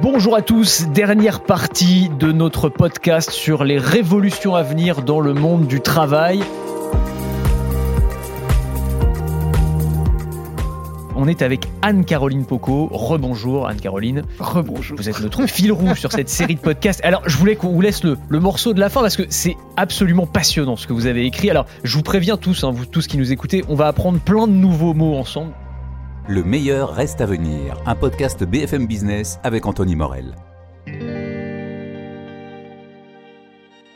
Bonjour 0.00 0.36
à 0.36 0.42
tous, 0.42 0.86
dernière 0.86 1.40
partie 1.40 2.08
de 2.08 2.30
notre 2.30 2.68
podcast 2.68 3.32
sur 3.32 3.64
les 3.64 3.78
révolutions 3.78 4.54
à 4.54 4.62
venir 4.62 5.02
dans 5.02 5.18
le 5.18 5.34
monde 5.34 5.66
du 5.66 5.80
travail. 5.80 6.40
On 11.16 11.26
est 11.26 11.42
avec 11.42 11.66
Anne-Caroline 11.82 12.46
Poco. 12.46 12.88
Rebonjour 12.92 13.66
Anne-Caroline. 13.66 14.22
Rebonjour. 14.38 14.96
Vous 14.96 15.08
êtes 15.08 15.20
notre 15.20 15.46
fil 15.46 15.72
rouge 15.72 15.98
sur 15.98 16.12
cette 16.12 16.28
série 16.28 16.54
de 16.54 16.60
podcasts. 16.60 17.04
Alors 17.04 17.22
je 17.26 17.36
voulais 17.36 17.56
qu'on 17.56 17.70
vous 17.70 17.80
laisse 17.80 18.04
le, 18.04 18.16
morceau 18.38 18.74
de 18.74 18.78
la 18.78 18.90
fin 18.90 19.00
parce 19.00 19.16
que 19.16 19.24
c'est 19.30 19.56
absolument 19.76 20.26
passionnant 20.26 20.76
ce 20.76 20.86
que 20.86 20.92
vous 20.92 21.06
avez 21.06 21.26
écrit. 21.26 21.50
Alors 21.50 21.66
je 21.82 21.96
vous 21.96 22.04
préviens 22.04 22.36
tous, 22.36 22.62
hein, 22.62 22.70
vous 22.70 22.86
tous 22.86 23.08
qui 23.08 23.18
nous 23.18 23.32
écoutez, 23.32 23.64
on 23.68 23.74
va 23.74 23.88
apprendre 23.88 24.20
plein 24.20 24.46
de 24.46 24.52
nouveaux 24.52 24.94
mots 24.94 25.16
ensemble. 25.16 25.54
Le 26.30 26.44
meilleur 26.44 26.92
reste 26.94 27.22
à 27.22 27.26
venir, 27.26 27.82
un 27.86 27.94
podcast 27.94 28.44
BFM 28.44 28.86
Business 28.86 29.38
avec 29.44 29.64
Anthony 29.64 29.96
Morel. 29.96 30.34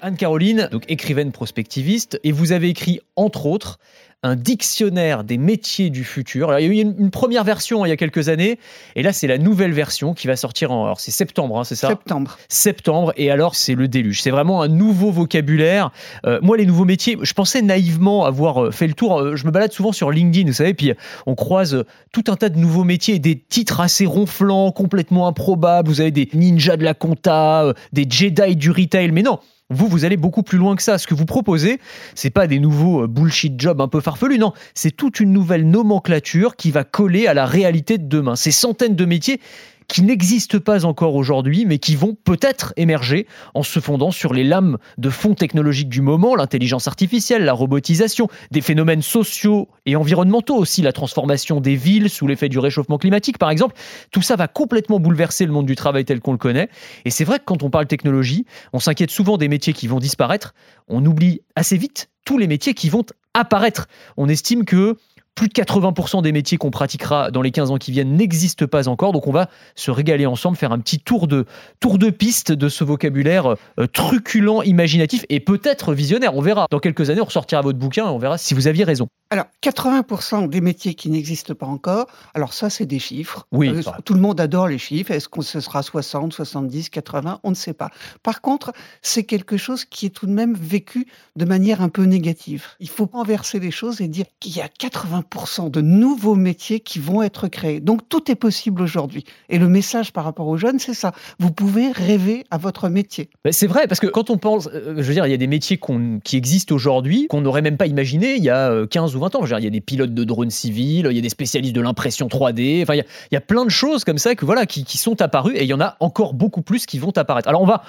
Anne-Caroline, 0.01 0.71
donc 0.73 0.91
écrivaine 0.91 1.31
prospectiviste, 1.31 2.19
et 2.25 2.33
vous 2.33 2.53
avez 2.53 2.71
écrit 2.71 3.01
entre 3.17 3.45
autres 3.45 3.79
un 4.25 4.37
dictionnaire 4.37 5.25
des 5.25 5.37
métiers 5.37 5.91
du 5.91 6.05
futur. 6.05 6.57
il 6.59 6.65
y 6.65 6.69
a 6.69 6.73
eu 6.73 6.81
une, 6.81 7.11
première 7.11 7.43
version 7.43 7.83
hein, 7.83 7.87
il 7.87 7.91
y 7.91 7.93
a 7.93 7.97
quelques 7.97 8.29
années, 8.29 8.59
et 8.95 9.03
là 9.03 9.13
c'est 9.13 9.27
la 9.27 9.37
nouvelle 9.39 9.73
version 9.73 10.15
qui 10.15 10.29
va 10.29 10.37
sortir 10.37 10.71
en. 10.71 10.85
Alors 10.85 11.01
c'est 11.01 11.11
septembre, 11.11 11.59
hein, 11.59 11.65
c'est 11.65 11.75
ça 11.75 11.89
Septembre. 11.89 12.39
Septembre, 12.49 13.13
et 13.17 13.31
alors 13.31 13.57
c'est 13.57 13.75
le 13.75 13.89
déluge. 13.89 14.23
C'est 14.23 14.31
vraiment 14.31 14.63
un 14.63 14.69
nouveau 14.69 15.11
vocabulaire. 15.11 15.91
Euh, 16.25 16.39
moi, 16.43 16.57
les 16.57 16.67
nouveaux 16.67 16.85
métiers, 16.85 17.19
je 17.21 17.33
pensais 17.33 17.63
naïvement 17.63 18.25
avoir 18.25 18.65
euh, 18.65 18.71
fait 18.71 18.87
le 18.87 18.95
tour. 18.95 19.19
Euh, 19.19 19.37
je 19.37 19.45
me 19.47 19.51
balade 19.51 19.73
souvent 19.73 19.93
sur 19.93 20.11
LinkedIn, 20.11 20.47
vous 20.47 20.55
savez, 20.55 20.75
puis 20.75 20.93
on 21.27 21.35
croise 21.35 21.85
tout 22.13 22.25
un 22.29 22.37
tas 22.37 22.49
de 22.49 22.59
nouveaux 22.59 22.85
métiers, 22.85 23.19
des 23.19 23.39
titres 23.39 23.81
assez 23.81 24.07
ronflants, 24.07 24.71
complètement 24.71 25.27
improbables. 25.27 25.89
Vous 25.89 26.01
avez 26.01 26.13
des 26.13 26.29
ninjas 26.33 26.77
de 26.77 26.85
la 26.85 26.95
compta, 26.95 27.75
des 27.93 28.07
Jedi 28.09 28.57
du 28.57 28.71
retail, 28.71 29.11
mais 29.11 29.23
non. 29.23 29.39
Vous, 29.73 29.89
vous 29.89 30.05
allez 30.05 30.17
beaucoup 30.17 30.43
plus 30.43 30.59
loin 30.59 30.77
que 30.77 30.83
ça. 30.83 30.99
Ce 30.99 31.07
que 31.07 31.15
vous 31.15 31.27
proposez, 31.27 31.81
c'est 32.15 32.31
pas 32.31 32.47
des 32.47 32.59
nouveaux 32.59 33.03
euh, 33.03 33.07
bullshit 33.07 33.61
jobs 33.61 33.81
un 33.81 33.89
peu 33.89 34.01
farfelus, 34.01 34.39
non. 34.39 34.53
C'est 34.75 34.91
toute 34.91 35.21
une 35.21 35.33
nouvelle 35.33 35.69
nomenclature 35.69 36.57
qui 36.57 36.71
va 36.71 36.85
coller 36.85 37.27
à 37.27 37.35
la 37.35 37.47
réalité 37.47 37.99
de 37.99 38.07
demain. 38.07 38.37
Ces 38.37 38.53
centaines 38.53 38.97
de 38.97 39.05
métiers 39.05 39.41
qui 39.89 40.03
n'existent 40.03 40.59
pas 40.59 40.85
encore 40.85 41.15
aujourd'hui, 41.15 41.65
mais 41.67 41.79
qui 41.79 41.97
vont 41.97 42.17
peut-être 42.25 42.73
émerger 42.77 43.27
en 43.55 43.63
se 43.63 43.81
fondant 43.81 44.11
sur 44.11 44.33
les 44.33 44.45
lames 44.45 44.79
de 44.99 45.11
fond 45.11 45.35
technologiques 45.35 45.89
du 45.89 46.01
moment, 46.01 46.35
l'intelligence 46.35 46.89
artificielle, 46.89 47.45
la 47.45 47.53
robotisation, 47.53 48.29
des 48.51 48.61
phénomènes 48.61 49.03
sociaux 49.03 49.69
et 49.87 49.97
environnementaux 49.97 50.57
aussi, 50.57 50.83
la 50.83 50.93
transformation 50.93 51.61
des 51.61 51.77
villes 51.77 52.11
sous 52.11 52.27
l'effet 52.27 52.49
du 52.49 52.59
réchauffement 52.59 52.99
climatique 52.99 53.39
par 53.39 53.51
exemple. 53.51 53.75
Tout 54.11 54.23
ça 54.23 54.37
va 54.37 54.49
complètement 54.49 55.01
bouleverser 55.01 55.47
le 55.47 55.53
monde 55.53 55.67
du 55.67 55.77
travail 55.77 56.05
tel 56.05 56.21
qu'on 56.21 56.33
le 56.33 56.39
connaît. 56.39 56.69
Et 57.05 57.11
c'est 57.11 57.25
vrai 57.25 57.39
que 57.39 57.45
quand 57.45 57.63
on 57.63 57.71
parle 57.71 57.87
technologie, 57.87 58.47
on 58.73 58.79
s'inquiète 58.79 59.11
souvent 59.11 59.37
des 59.37 59.49
métiers 59.49 59.73
qui 59.73 59.87
vont 59.87 59.99
disparaître, 59.99 60.55
on 60.89 61.05
oublie 61.05 61.41
assez 61.57 61.77
vite 61.77 62.11
tous 62.25 62.39
les 62.39 62.47
métiers 62.47 62.75
qui 62.75 62.89
vont 62.89 63.05
apparaître. 63.35 63.89
On 64.17 64.29
estime 64.29 64.65
que 64.65 64.97
plus 65.35 65.49
de 65.49 65.53
80% 65.55 66.23
des 66.23 66.33
métiers 66.33 66.59
qu'on 66.59 66.71
pratiquera 66.71 67.31
dans 67.31 67.43
les 67.43 67.51
15 67.51 67.71
ans 67.71 67.79
qui 67.79 67.91
viennent 67.91 68.17
n'existent 68.17 68.67
pas 68.67 68.89
encore. 68.89 69.13
Donc 69.13 69.27
on 69.27 69.33
va 69.33 69.49
se 69.75 69.91
régaler 69.91 70.27
ensemble, 70.27 70.57
faire 70.57 70.73
un 70.73 70.79
petit 70.79 70.99
tour 70.99 71.27
de, 71.27 71.47
tour 71.81 71.99
de 71.99 72.11
piste 72.11 72.53
de 72.53 72.69
ce 72.69 72.85
vocabulaire 72.85 73.57
euh, 73.79 73.87
truculent, 73.87 74.63
imaginatif 74.65 75.25
et 75.29 75.41
peut-être 75.41 75.95
visionnaire. 75.95 76.37
On 76.37 76.43
verra. 76.43 76.67
Dans 76.71 76.81
quelques 76.81 77.11
années, 77.11 77.21
on 77.21 77.27
ressortira 77.27 77.63
votre 77.63 77.79
bouquin 77.79 78.07
et 78.07 78.11
on 78.11 78.19
verra 78.19 78.39
si 78.39 78.55
vous 78.55 78.67
aviez 78.67 78.85
raison. 78.85 79.09
Alors, 79.31 79.47
80% 79.63 80.51
des 80.51 80.61
métiers 80.61 80.95
qui 80.95 81.09
n'existent 81.09 81.55
pas 81.55 81.67
encore, 81.67 82.07
alors 82.35 82.53
ça, 82.53 82.69
c'est 82.69 82.85
des 82.85 82.99
chiffres. 82.99 83.47
Oui. 83.51 83.71
Euh, 83.71 83.83
tout 84.05 84.13
le 84.13 84.21
monde 84.21 84.39
adore 84.39 84.69
les 84.69 84.77
chiffres. 84.77 85.11
Est-ce 85.11 85.29
que 85.31 85.41
ce 85.41 85.61
sera 85.61 85.83
60, 85.83 86.35
70, 86.35 86.91
80 86.91 87.41
On 87.43 87.51
ne 87.51 87.55
sait 87.55 87.73
pas. 87.73 87.91
Par 88.23 88.43
contre, 88.43 88.73
c'est 89.01 89.25
quelque 89.25 89.57
chose 89.57 89.87
qui 89.87 90.07
est 90.07 90.11
tout 90.11 90.27
de 90.27 90.33
même 90.33 90.55
vécu 90.55 91.07
de 91.37 91.47
manière 91.47 91.81
un 91.81 91.89
peu 91.89 92.03
négative. 92.03 92.67
Il 92.81 92.91
faut 92.91 93.09
renverser 93.11 93.59
les 93.59 93.71
choses 93.71 94.03
et 94.03 94.09
dire 94.09 94.27
qu'il 94.39 94.55
y 94.55 94.61
a 94.61 94.67
80% 94.67 95.22
de 95.71 95.81
nouveaux 95.81 96.35
métiers 96.35 96.81
qui 96.81 96.99
vont 96.99 97.23
être 97.23 97.49
créés. 97.49 97.81
Donc, 97.81 98.09
tout 98.09 98.31
est 98.31 98.35
possible 98.35 98.83
aujourd'hui. 98.83 99.25
Et 99.49 99.59
le 99.59 99.69
message 99.69 100.13
par 100.13 100.25
rapport 100.25 100.47
aux 100.49 100.57
jeunes, 100.57 100.79
c'est 100.79 100.95
ça. 100.95 101.13
Vous 101.39 101.51
pouvez 101.51 101.91
rêver 101.91 102.45
à 102.51 102.59
votre 102.59 102.89
métier. 102.89 103.29
C'est 103.51 103.67
vrai, 103.67 103.87
parce 103.87 104.01
que 104.01 104.07
quand 104.07 104.31
on 104.31 104.39
pense, 104.39 104.69
euh, 104.69 104.95
je 104.97 105.03
veux 105.03 105.15
dire, 105.15 105.27
il 105.27 105.31
y 105.31 105.35
a 105.35 105.39
des 105.39 105.47
métiers 105.47 105.81
qui 106.25 106.37
existent 106.37 106.75
aujourd'hui, 106.75 107.27
qu'on 107.29 107.41
n'aurait 107.41 107.63
même 107.63 107.77
pas 107.77 107.87
imaginé 107.87 108.37
il 108.37 108.45
y 108.45 108.51
a 108.51 108.87
15 108.87 109.15
euh, 109.15 109.19
ou 109.19 109.25
ans. 109.25 109.31
il 109.59 109.65
y 109.65 109.67
a 109.67 109.71
des 109.71 109.81
pilotes 109.81 110.15
de 110.15 110.25
drones 110.25 110.51
civils, 110.51 111.07
il 111.11 111.17
y 111.17 111.19
a 111.19 111.23
des 111.23 111.29
spécialistes 111.29 111.75
de 111.75 111.81
l'impression 111.81 112.29
3D. 112.29 112.83
Enfin, 112.83 112.95
il 112.95 113.05
y, 113.33 113.37
a, 113.37 113.41
plein 113.41 113.65
de 113.65 113.71
choses 113.71 114.05
comme 114.05 114.19
ça 114.19 114.35
que, 114.35 114.45
voilà, 114.45 114.67
qui, 114.67 114.99
sont 114.99 115.21
apparues 115.21 115.57
et 115.57 115.63
il 115.63 115.69
y 115.69 115.75
en 115.75 115.81
a 115.81 115.97
encore 116.01 116.35
beaucoup 116.35 116.63
plus 116.63 116.87
qui 116.87 116.99
vont 116.99 117.13
apparaître. 117.17 117.49
Alors, 117.49 117.63
on 117.63 117.67
va 117.67 117.83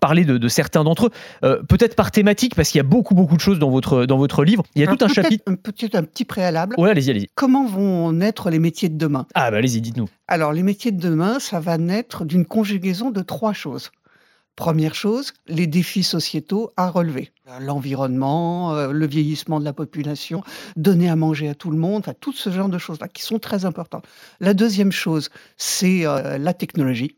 parler 0.00 0.24
de, 0.24 0.48
certains 0.48 0.84
d'entre 0.84 1.06
eux, 1.06 1.10
euh, 1.44 1.62
peut-être 1.62 1.94
par 1.94 2.10
thématique, 2.10 2.54
parce 2.54 2.70
qu'il 2.70 2.78
y 2.78 2.80
a 2.80 2.84
beaucoup, 2.84 3.14
beaucoup 3.14 3.36
de 3.36 3.40
choses 3.40 3.58
dans 3.58 3.70
votre, 3.70 4.06
dans 4.06 4.18
votre 4.18 4.44
livre. 4.44 4.64
Il 4.74 4.82
y 4.82 4.84
a 4.84 4.94
tout 4.94 5.04
un 5.04 5.08
chapitre. 5.08 5.44
Un 5.46 5.54
petit, 5.54 5.90
un 5.94 6.02
petit 6.02 6.24
préalable. 6.24 6.74
Ouais, 6.78 6.90
allez-y, 6.90 7.10
allez-y. 7.10 7.28
Comment 7.34 7.66
vont 7.66 8.12
naître 8.12 8.50
les 8.50 8.58
métiers 8.58 8.88
de 8.88 8.96
demain? 8.96 9.26
Ah, 9.34 9.50
bah 9.50 9.58
allez-y, 9.58 9.80
dites-nous. 9.80 10.08
Alors, 10.26 10.52
les 10.52 10.62
métiers 10.62 10.92
de 10.92 11.00
demain, 11.00 11.38
ça 11.38 11.60
va 11.60 11.78
naître 11.78 12.24
d'une 12.24 12.44
conjugaison 12.44 13.10
de 13.10 13.22
trois 13.22 13.52
choses. 13.52 13.90
Première 14.58 14.96
chose, 14.96 15.34
les 15.46 15.68
défis 15.68 16.02
sociétaux 16.02 16.72
à 16.76 16.90
relever. 16.90 17.30
L'environnement, 17.60 18.74
euh, 18.74 18.90
le 18.90 19.06
vieillissement 19.06 19.60
de 19.60 19.64
la 19.64 19.72
population, 19.72 20.42
donner 20.74 21.08
à 21.08 21.14
manger 21.14 21.48
à 21.48 21.54
tout 21.54 21.70
le 21.70 21.78
monde, 21.78 22.00
enfin, 22.00 22.14
tout 22.20 22.32
ce 22.32 22.50
genre 22.50 22.68
de 22.68 22.76
choses-là 22.76 23.06
qui 23.06 23.22
sont 23.22 23.38
très 23.38 23.64
importantes. 23.64 24.04
La 24.40 24.54
deuxième 24.54 24.90
chose, 24.90 25.30
c'est 25.56 26.04
euh, 26.04 26.38
la 26.38 26.54
technologie. 26.54 27.17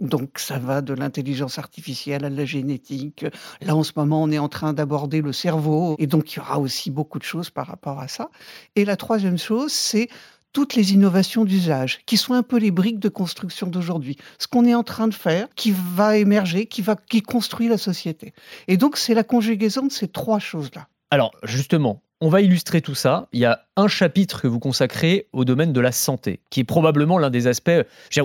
Donc 0.00 0.38
ça 0.38 0.58
va 0.58 0.80
de 0.80 0.92
l'intelligence 0.92 1.58
artificielle 1.58 2.24
à 2.24 2.30
la 2.30 2.44
génétique. 2.44 3.24
Là 3.60 3.76
en 3.76 3.84
ce 3.84 3.92
moment 3.96 4.22
on 4.22 4.30
est 4.30 4.38
en 4.38 4.48
train 4.48 4.72
d'aborder 4.72 5.20
le 5.20 5.32
cerveau 5.32 5.94
et 5.98 6.06
donc 6.06 6.32
il 6.32 6.36
y 6.36 6.40
aura 6.40 6.58
aussi 6.58 6.90
beaucoup 6.90 7.18
de 7.18 7.24
choses 7.24 7.50
par 7.50 7.66
rapport 7.66 8.00
à 8.00 8.08
ça. 8.08 8.28
Et 8.74 8.84
la 8.84 8.96
troisième 8.96 9.38
chose 9.38 9.72
c'est 9.72 10.08
toutes 10.54 10.76
les 10.76 10.94
innovations 10.94 11.44
d'usage, 11.44 11.98
qui 12.06 12.16
sont 12.16 12.32
un 12.32 12.44
peu 12.44 12.58
les 12.58 12.70
briques 12.70 13.00
de 13.00 13.10
construction 13.10 13.66
d'aujourd'hui. 13.66 14.16
Ce 14.38 14.46
qu'on 14.46 14.64
est 14.64 14.74
en 14.74 14.84
train 14.84 15.08
de 15.08 15.14
faire, 15.14 15.48
qui 15.56 15.72
va 15.72 16.16
émerger, 16.16 16.66
qui, 16.66 16.80
va, 16.80 16.94
qui 16.94 17.22
construit 17.22 17.68
la 17.68 17.76
société. 17.76 18.32
Et 18.68 18.76
donc, 18.76 18.96
c'est 18.96 19.14
la 19.14 19.24
conjugaison 19.24 19.84
de 19.84 19.92
ces 19.92 20.06
trois 20.06 20.38
choses-là. 20.38 20.86
Alors, 21.10 21.32
justement, 21.42 22.03
on 22.24 22.30
va 22.30 22.40
illustrer 22.40 22.80
tout 22.80 22.94
ça. 22.94 23.28
Il 23.34 23.40
y 23.40 23.44
a 23.44 23.66
un 23.76 23.86
chapitre 23.86 24.40
que 24.40 24.48
vous 24.48 24.58
consacrez 24.58 25.26
au 25.34 25.44
domaine 25.44 25.74
de 25.74 25.80
la 25.80 25.92
santé, 25.92 26.40
qui 26.48 26.60
est 26.60 26.64
probablement 26.64 27.18
l'un 27.18 27.28
des 27.28 27.46
aspects 27.46 27.70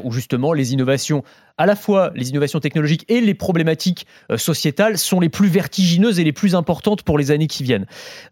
où 0.01 0.11
justement 0.13 0.53
les 0.53 0.71
innovations, 0.71 1.21
à 1.57 1.65
la 1.65 1.75
fois 1.75 2.13
les 2.15 2.29
innovations 2.29 2.61
technologiques 2.61 3.03
et 3.09 3.19
les 3.19 3.33
problématiques 3.33 4.07
euh, 4.31 4.37
sociétales, 4.37 4.97
sont 4.97 5.19
les 5.19 5.27
plus 5.27 5.49
vertigineuses 5.49 6.17
et 6.17 6.23
les 6.23 6.31
plus 6.31 6.55
importantes 6.55 7.03
pour 7.03 7.17
les 7.17 7.31
années 7.31 7.47
qui 7.47 7.63
viennent. 7.63 7.87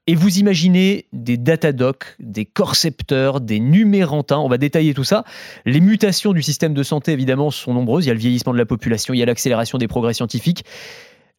Et 0.08 0.16
vous 0.16 0.40
imaginez 0.40 1.08
des 1.12 1.36
datadocs, 1.36 2.16
des 2.20 2.46
corcepteurs, 2.46 3.42
des 3.42 3.60
numérantins, 3.60 4.38
on 4.38 4.48
va 4.48 4.58
détailler 4.58 4.94
tout 4.94 5.04
ça. 5.04 5.26
Les 5.66 5.82
mutations 5.82 6.32
du 6.32 6.44
système 6.44 6.74
de 6.74 6.84
santé, 6.84 7.12
évidemment, 7.12 7.52
sont 7.52 7.74
nombreuses. 7.74 8.06
Il 8.06 8.08
y 8.08 8.12
a 8.12 8.14
le 8.14 8.22
vieillissement 8.22 8.54
de 8.54 8.58
la 8.58 8.66
population, 8.66 9.14
il 9.14 9.18
y 9.18 9.24
a 9.24 9.26
l'accélération 9.26 9.78
des 9.78 9.90
progrès 9.90 10.14
scientifiques 10.14 10.64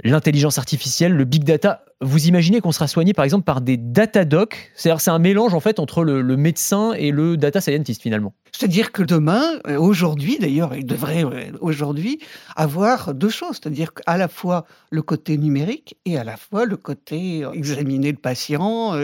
l'intelligence 0.04 0.58
artificielle, 0.58 1.12
le 1.12 1.24
big 1.24 1.44
data. 1.44 1.84
Vous 2.00 2.28
imaginez 2.28 2.60
qu'on 2.60 2.70
sera 2.70 2.86
soigné 2.86 3.12
par 3.12 3.24
exemple 3.24 3.44
par 3.44 3.60
des 3.60 3.76
datadocs? 3.76 4.70
C'est-à-dire 4.76 5.00
c'est 5.00 5.10
un 5.10 5.18
mélange 5.18 5.54
en 5.54 5.60
fait 5.60 5.80
entre 5.80 6.04
le, 6.04 6.36
médecin 6.36 6.92
et 6.92 7.10
le 7.10 7.36
data 7.36 7.60
scientist 7.60 8.00
finalement. 8.00 8.32
C'est-à-dire 8.52 8.92
que 8.92 9.02
demain, 9.02 9.42
euh, 9.66 9.78
aujourd'hui 9.78 10.38
d'ailleurs, 10.38 10.74
il 10.76 10.86
devrait 10.86 11.24
euh, 11.24 11.50
aujourd'hui 11.60 12.20
avoir 12.54 13.14
deux 13.14 13.28
choses, 13.28 13.58
c'est-à-dire 13.60 13.90
à 14.06 14.16
la 14.16 14.28
fois 14.28 14.64
le 14.90 15.02
côté 15.02 15.36
numérique 15.36 15.96
et 16.04 16.16
à 16.16 16.24
la 16.24 16.36
fois 16.36 16.64
le 16.64 16.76
côté 16.76 17.44
euh, 17.44 17.50
examiner 17.52 18.12
le 18.12 18.18
patient, 18.18 18.94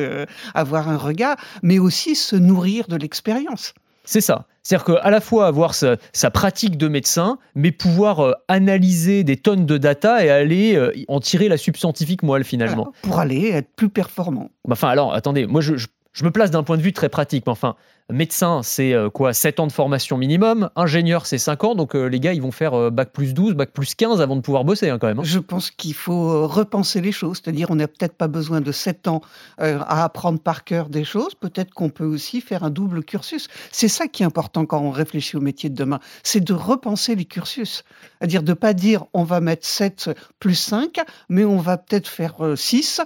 avoir 0.55 0.89
un 0.89 0.97
regard, 0.97 1.37
mais 1.63 1.79
aussi 1.79 2.15
se 2.15 2.37
nourrir 2.37 2.87
de 2.87 2.97
l'expérience. 2.97 3.75
C'est 4.05 4.21
ça. 4.21 4.47
C'est-à-dire 4.65 4.85
qu'à 4.97 5.11
la 5.11 5.21
fois 5.21 5.47
avoir 5.47 5.75
sa, 5.75 5.97
pratique 6.33 6.79
de 6.79 6.89
médecin, 6.89 7.39
mais 7.55 7.71
pouvoir 7.71 8.21
euh, 8.21 8.33
analyser 8.49 9.23
des 9.23 9.37
tonnes 9.37 9.67
de 9.67 9.77
data 9.77 10.25
et 10.25 10.31
aller 10.31 10.75
euh, 10.75 10.91
en 11.09 11.21
tirer 11.21 11.49
la 11.49 11.59
subscientifique 11.59 12.23
moelle 12.23 12.45
finalement. 12.45 12.93
pour 13.03 13.19
aller 13.19 13.51
être 13.51 13.69
plus 13.77 13.91
performant. 13.91 14.49
Enfin 14.71 14.89
alors, 14.89 15.13
attendez, 15.13 15.47
moi 15.47 15.61
je 15.61 15.77
je 15.77 15.89
me 16.23 16.31
place 16.31 16.53
d'un 16.53 16.63
point 16.63 16.77
de 16.77 16.83
vue 16.83 16.93
très 16.93 17.09
pratique, 17.09 17.45
mais 17.47 17.51
enfin, 17.51 17.75
médecin, 18.13 18.63
c'est 18.63 18.93
euh, 18.93 19.11
quoi 19.11 19.33
7 19.33 19.61
ans 19.61 19.67
de 19.67 19.73
formation 19.73 20.17
minimum, 20.17 20.71
ingénieur, 20.77 21.27
c'est 21.27 21.39
5 21.39 21.65
ans, 21.65 21.75
donc 21.75 21.97
euh, 21.97 22.07
les 22.07 22.21
gars, 22.21 22.35
ils 22.35 22.43
vont 22.43 22.53
faire 22.53 22.75
euh, 22.75 22.91
bac 22.91 23.11
plus 23.13 23.35
12, 23.35 23.55
bac 23.55 23.71
plus 23.73 23.95
15 23.95 24.21
avant 24.21 24.37
de 24.37 24.41
pouvoir 24.41 24.65
bosser 24.65 24.91
hein, 24.91 24.99
quand 25.01 25.07
même. 25.07 25.19
Hein. 25.19 25.25
Je 25.25 25.39
pense 25.39 25.71
qu'il 25.71 25.95
faut 25.95 26.47
repenser 26.47 27.01
les 27.01 27.13
choses, 27.13 27.41
c'est-à-dire 27.43 27.71
on 27.71 27.77
n'a 27.77 27.89
peut-être 27.89 28.15
pas 28.15 28.29
besoin 28.29 28.61
de 28.61 28.71
7 28.71 29.09
ans 29.09 29.23
à 29.59 30.05
apprendre 30.05 30.39
par 30.39 30.65
cœur 30.65 30.89
des 30.89 31.05
choses, 31.05 31.35
peut-être 31.35 31.73
qu'on 31.73 31.89
peut 31.89 32.05
aussi 32.05 32.41
faire 32.41 32.63
un 32.63 32.71
double 32.71 33.03
cursus. 33.03 33.49
C'est 33.73 33.89
ça 33.89 34.07
qui 34.07 34.23
est 34.23 34.27
important 34.27 34.67
quand 34.67 34.81
on 34.81 34.91
réfléchit 34.91 35.37
au 35.37 35.41
métier 35.41 35.71
de 35.71 35.75
demain, 35.75 36.01
c'est 36.23 36.43
de 36.43 36.53
repenser 36.55 37.15
les 37.15 37.25
cursus, 37.25 37.85
c'est-à-dire 38.19 38.43
de 38.43 38.51
ne 38.51 38.55
pas 38.55 38.73
dire 38.73 39.05
on 39.15 39.25
va 39.25 39.41
mettre 39.41 39.67
7 39.67 40.11
plus 40.39 40.55
5, 40.55 41.01
mais 41.29 41.45
on 41.45 41.59
va 41.59 41.79
peut-être 41.79 42.09
faire 42.09 42.35
6, 42.55 43.01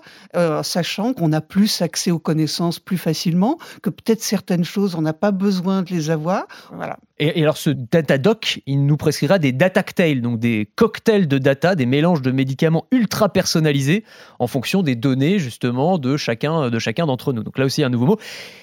sachant 0.63 1.13
qu'on 1.15 1.33
a 1.33 1.41
plus 1.41 1.83
accès 1.83 2.11
aux 2.11 2.19
connaissances 2.19 2.79
plus 2.79 2.98
facilement, 2.99 3.59
que 3.83 3.91
peut-être 3.91 4.23
certaines 4.23 4.65
choses, 4.65 4.95
on 4.95 5.03
n'a 5.03 5.13
pas 5.13 5.31
besoin 5.31 5.83
de 5.83 5.91
les 5.91 6.11
avoir. 6.11 6.47
Voilà. 6.73 6.99
Et, 7.21 7.43
alors 7.43 7.57
ce 7.57 7.71
Datadoc, 7.71 8.61
il 8.67 8.87
nous 8.87 8.97
prescrira 8.97 9.39
des 9.39 9.53
datactails, 9.53 10.21
donc 10.21 10.39
des 10.39 10.71
cocktails 10.77 11.27
de 11.27 11.39
data, 11.39 11.75
des 11.75 11.87
mélanges 11.87 12.23
de 12.23 12.31
médicaments 12.31 12.87
ultra 12.93 13.29
personnalisés 13.29 14.05
en 14.39 14.47
fonction 14.47 14.83
des 14.83 14.95
données 14.95 15.39
justement 15.39 15.99
de 15.99 16.17
chacun 16.17 16.71
de 16.71 16.79
chacun 16.79 17.07
d'entre 17.07 17.33
nous. 17.33 17.43
Donc 17.43 17.59
là 17.59 17.65
aussi 17.65 17.83
un 17.83 17.89
nouveau 17.89 18.07
mot. 18.07 18.19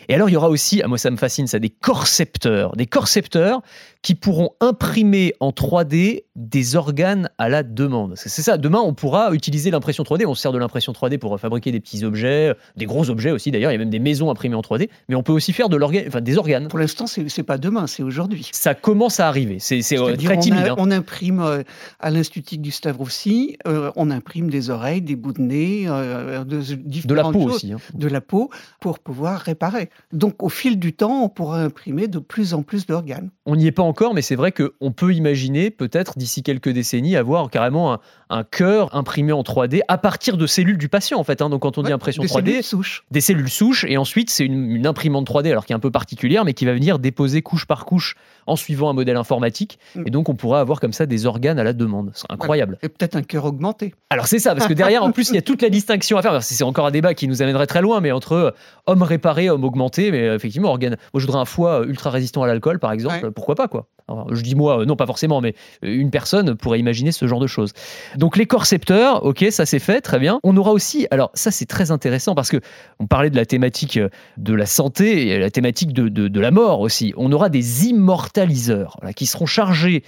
Et 0.08 0.14
alors 0.14 0.30
il 0.30 0.34
y 0.34 0.38
aura 0.38 0.50
aussi, 0.50 0.82
ah, 0.82 0.88
moi 0.88 0.98
ça 0.98 1.12
me 1.12 1.18
fascine 1.18 1.48
ça, 1.48 1.60
des 1.60 1.70
corcepteurs, 1.70 2.76
des 2.76 2.86
corcepteurs 2.86 3.62
qui 4.02 4.16
pourront 4.16 4.52
imprimer 4.62 5.34
en 5.40 5.50
3D 5.50 6.24
des 6.36 6.76
organes 6.76 7.30
à 7.38 7.50
la 7.50 7.64
demande. 7.64 8.14
C'est 8.16 8.30
ça, 8.30 8.58
demain 8.58 8.80
on 8.80 8.94
pourra 8.94 9.34
utiliser 9.34 9.72
l'impression 9.72 10.04
3D, 10.04 10.26
on 10.28 10.36
se 10.36 10.42
sert 10.42 10.54
de 10.54 10.60
l'impression 10.60 10.94
3D 10.94 11.18
pour 11.18 11.38
fabriquer 11.40 11.72
des 11.72 11.80
petits 11.80 12.06
objets, 12.06 12.54
des 12.78 12.86
gros 12.86 13.10
objets 13.10 13.32
aussi 13.32 13.52
d'ailleurs, 13.52 13.72
il 13.72 13.74
y 13.74 13.78
a 13.78 13.80
même 13.80 13.90
des 13.90 14.00
maisons 14.00 14.30
imprimées 14.30 14.56
en 14.56 14.62
3D, 14.62 14.90
mais 15.10 15.16
on 15.16 15.24
peut 15.24 15.34
aussi 15.34 15.52
faire 15.52 15.68
des 15.68 16.38
organes. 16.38 16.68
Pour 16.70 16.80
l'instant 16.80 17.06
c'est 17.08 17.44
pas 17.44 17.58
demain, 17.58 17.88
c'est 17.88 18.04
aujourd'hui. 18.04 18.45
Ça 18.52 18.76
commence 18.76 19.20
à 19.20 19.28
arriver, 19.28 19.58
c'est 19.60 19.82
euh, 19.98 20.16
très 20.16 20.38
timide. 20.38 20.74
On, 20.78 20.92
hein. 20.92 20.98
imprime 20.98 21.42
euh, 21.42 21.64
à 22.00 22.10
l'Institut 22.12 22.58
Gustave 22.58 22.98
Roussy, 22.98 23.58
euh, 23.68 23.92
on 23.96 24.12
imprime 24.12 24.50
des 24.50 24.70
oreilles, 24.70 25.02
des 25.02 25.16
bouts 25.16 25.34
de 25.34 25.42
nez, 25.42 25.86
de, 25.86 27.14
la 27.14 27.24
peau 27.24 27.50
aussi. 27.50 27.74
Hein. 27.74 27.78
De 27.94 28.08
la 28.08 28.22
peau 28.22 28.50
pour 28.80 29.00
pouvoir 29.00 29.40
réparer. 29.40 29.90
Donc 30.14 30.44
au 30.44 30.50
fil 30.50 30.80
du 30.80 30.94
temps, 30.94 31.24
on 31.24 31.30
pourra 31.30 31.62
imprimer 31.62 32.08
de 32.08 32.20
plus 32.20 32.54
en 32.54 32.64
plus 32.64 32.86
d'organes. 32.86 33.30
On 33.46 33.56
n'y 33.56 33.68
est 33.68 33.72
pas 33.72 33.84
encore, 33.84 34.14
mais 34.14 34.22
c'est 34.22 34.36
vrai 34.36 34.52
qu'on 34.52 34.92
peut 34.92 35.14
imaginer 35.14 35.72
peut-être 35.72 36.18
d'ici 36.18 36.44
quelques 36.44 36.70
décennies 36.70 37.16
avoir 37.16 37.50
carrément 37.50 38.00
un, 38.30 38.44
cœur 38.44 38.94
imprimé 38.96 39.32
en 39.32 39.42
3D 39.42 39.82
à 39.88 39.98
partir 39.98 40.38
de 40.38 40.48
cellules 40.48 40.78
du 40.78 40.90
patient 40.90 41.20
en 41.20 41.24
fait. 41.24 41.42
Hein. 41.42 41.50
Donc 41.50 41.62
quand 41.62 41.78
on 41.78 41.84
dit 41.84 41.92
impression 41.92 42.24
3D, 42.24 42.30
cellules 42.30 42.64
souches. 42.64 43.04
des 43.12 43.22
cellules 43.22 43.50
souches, 43.50 43.86
et 43.88 43.98
ensuite 43.98 44.30
c'est 44.30 44.46
une, 44.46 44.86
imprimante 44.86 45.30
3D 45.30 45.50
alors 45.50 45.66
qui 45.66 45.74
est 45.74 45.76
un 45.76 45.80
peu 45.80 45.92
particulière, 45.92 46.46
mais 46.46 46.54
qui 46.54 46.66
va 46.66 46.74
venir 46.74 47.00
déposer 47.00 47.42
couche 47.42 47.66
par 47.66 47.86
couche 47.86 48.16
en 48.48 48.56
suivant 48.56 48.90
un 48.90 48.94
modèle 48.94 49.18
informatique. 49.18 49.80
Mm. 49.96 50.04
Et 50.08 50.10
donc 50.10 50.30
on 50.30 50.36
pourra 50.36 50.60
avoir 50.60 50.80
comme 50.80 50.94
ça 50.94 51.06
des 51.06 51.26
organes 51.26 51.60
à 51.60 51.64
la 51.64 51.74
demande. 51.74 52.12
C'est 52.14 52.30
incroyable. 52.30 52.78
Et 52.84 52.90
peut-être 52.90 53.16
un 53.16 53.24
cœur 53.24 53.46
augmenté. 53.46 53.94
Alors 54.10 54.28
c'est 54.28 54.40
ça, 54.40 54.56
parce 54.56 54.68
que 54.68 54.74
derrière 54.74 55.04
en 55.04 55.12
plus 55.12 55.30
il 55.30 55.36
y 55.36 55.40
a 55.40 55.42
toute 55.42 55.62
la 55.62 55.70
distinction 55.70 56.18
à 56.18 56.22
faire. 56.22 56.42
C'est 56.44 56.64
encore 56.64 56.86
un 56.86 56.92
débat 56.92 57.14
qui 57.14 57.28
nous 57.28 57.42
amènerait 57.42 57.68
très 57.68 57.82
loin, 57.82 58.02
mais 58.02 58.12
entre 58.12 58.54
homme 58.86 59.04
réparé, 59.04 59.50
homme 59.50 59.64
augmenté, 59.64 60.12
mais 60.12 60.26
effectivement 60.36 60.70
organe. 60.70 60.98
Moi 61.14 61.22
je 61.22 61.26
voudrais 61.26 61.42
un 61.42 61.46
foie 61.46 61.84
ultra 61.86 62.10
résistant 62.10 62.44
à 62.44 62.48
l'alcool 62.48 62.80
par 62.80 62.92
exemple. 62.92 63.32
Pourquoi 63.32 63.56
pas 63.56 63.68
quoi 63.68 63.88
je 64.32 64.42
dis 64.42 64.56
moi, 64.56 64.82
euh, 64.82 64.86
non 64.86 64.96
pas 64.96 65.06
forcément, 65.06 65.42
mais 65.42 65.56
euh, 65.84 65.94
une 65.94 66.12
personne 66.12 66.56
pourrait 66.56 66.80
imaginer 66.80 67.12
ce 67.12 67.28
genre 67.28 67.40
de 67.40 67.48
choses. 67.48 67.74
Donc 68.16 68.38
les 68.38 68.46
corcepteurs, 68.46 69.26
ok, 69.26 69.46
ça 69.50 69.66
c'est 69.66 69.80
fait, 69.80 70.02
très 70.02 70.20
bien. 70.20 70.40
On 70.44 70.56
aura 70.58 70.72
aussi, 70.72 71.08
alors 71.12 71.32
ça 71.34 71.52
c'est 71.52 71.66
très 71.66 71.92
intéressant 71.92 72.36
parce 72.36 72.50
que 72.50 72.58
on 73.00 73.08
parlait 73.08 73.30
de 73.30 73.36
la 73.36 73.46
thématique 73.46 73.98
euh, 73.98 74.10
de 74.38 74.54
la 74.54 74.66
santé 74.66 75.28
et 75.28 75.40
la 75.40 75.50
thématique 75.50 75.94
de, 75.94 76.40
la 76.40 76.52
mort 76.52 76.82
aussi. 76.82 77.14
On 77.18 77.32
aura 77.32 77.50
des 77.50 77.88
immortaliseurs 78.36 79.00
qui 79.16 79.26
seront 79.26 79.46
chargés 79.46 80.04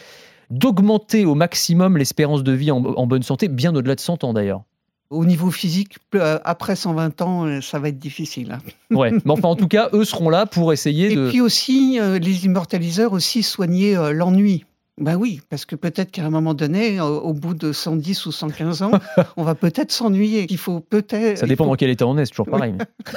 d'augmenter 0.50 1.25
au 1.25 1.35
maximum 1.35 1.97
l'espérance 1.97 2.44
de 2.44 2.51
vie 2.51 2.71
en, 2.71 2.83
en 2.83 3.07
bonne 3.07 3.24
santé, 3.24 3.47
bien 3.47 3.75
au-delà 3.75 3.95
de 3.95 4.00
100 4.00 4.24
ans 4.24 4.33
d'ailleurs. 4.33 4.63
Au 5.09 5.25
niveau 5.25 5.51
physique, 5.51 5.97
euh, 6.15 6.38
après 6.44 6.75
120 6.75 7.21
ans, 7.21 7.45
euh, 7.45 7.62
ça 7.62 7.79
va 7.79 7.89
être 7.89 8.00
difficile. 8.00 8.51
Hein. 8.51 8.59
Ouais, 8.95 9.12
mais 9.12 9.31
enfin, 9.31 9.47
en 9.47 9.56
tout 9.56 9.68
cas, 9.68 9.89
eux 9.94 10.03
seront 10.03 10.29
là 10.29 10.45
pour 10.45 10.74
essayer 10.74 11.13
de. 11.13 11.27
Et 11.27 11.29
puis 11.29 11.41
aussi, 11.41 11.97
euh, 12.00 12.19
les 12.19 12.45
immortaliseurs 12.45 13.13
aussi 13.13 13.44
soigner 13.44 13.95
l'ennui. 14.13 14.65
Ben 14.99 15.15
oui, 15.15 15.41
parce 15.51 15.65
que 15.65 15.75
peut-être 15.75 16.09
qu'à 16.09 16.25
un 16.25 16.31
moment 16.31 16.55
donné, 16.55 16.99
au, 16.99 17.31
bout 17.33 17.53
de 17.53 17.71
110 17.71 18.25
ou 18.25 18.31
115 18.31 18.81
ans, 18.81 18.91
on 19.38 19.44
va 19.44 19.53
peut-être 19.53 19.91
s'ennuyer. 19.91 20.47
Il 20.49 20.57
faut 20.57 20.79
peut-être. 20.79 21.38
Ça 21.38 21.45
dépend 21.45 21.67
dans 21.67 21.75
quel 21.75 21.91
état 21.91 22.07
on 22.07 22.17
est, 22.17 22.25
c'est 22.25 22.31
toujours 22.31 22.49
pareil. 22.49 22.73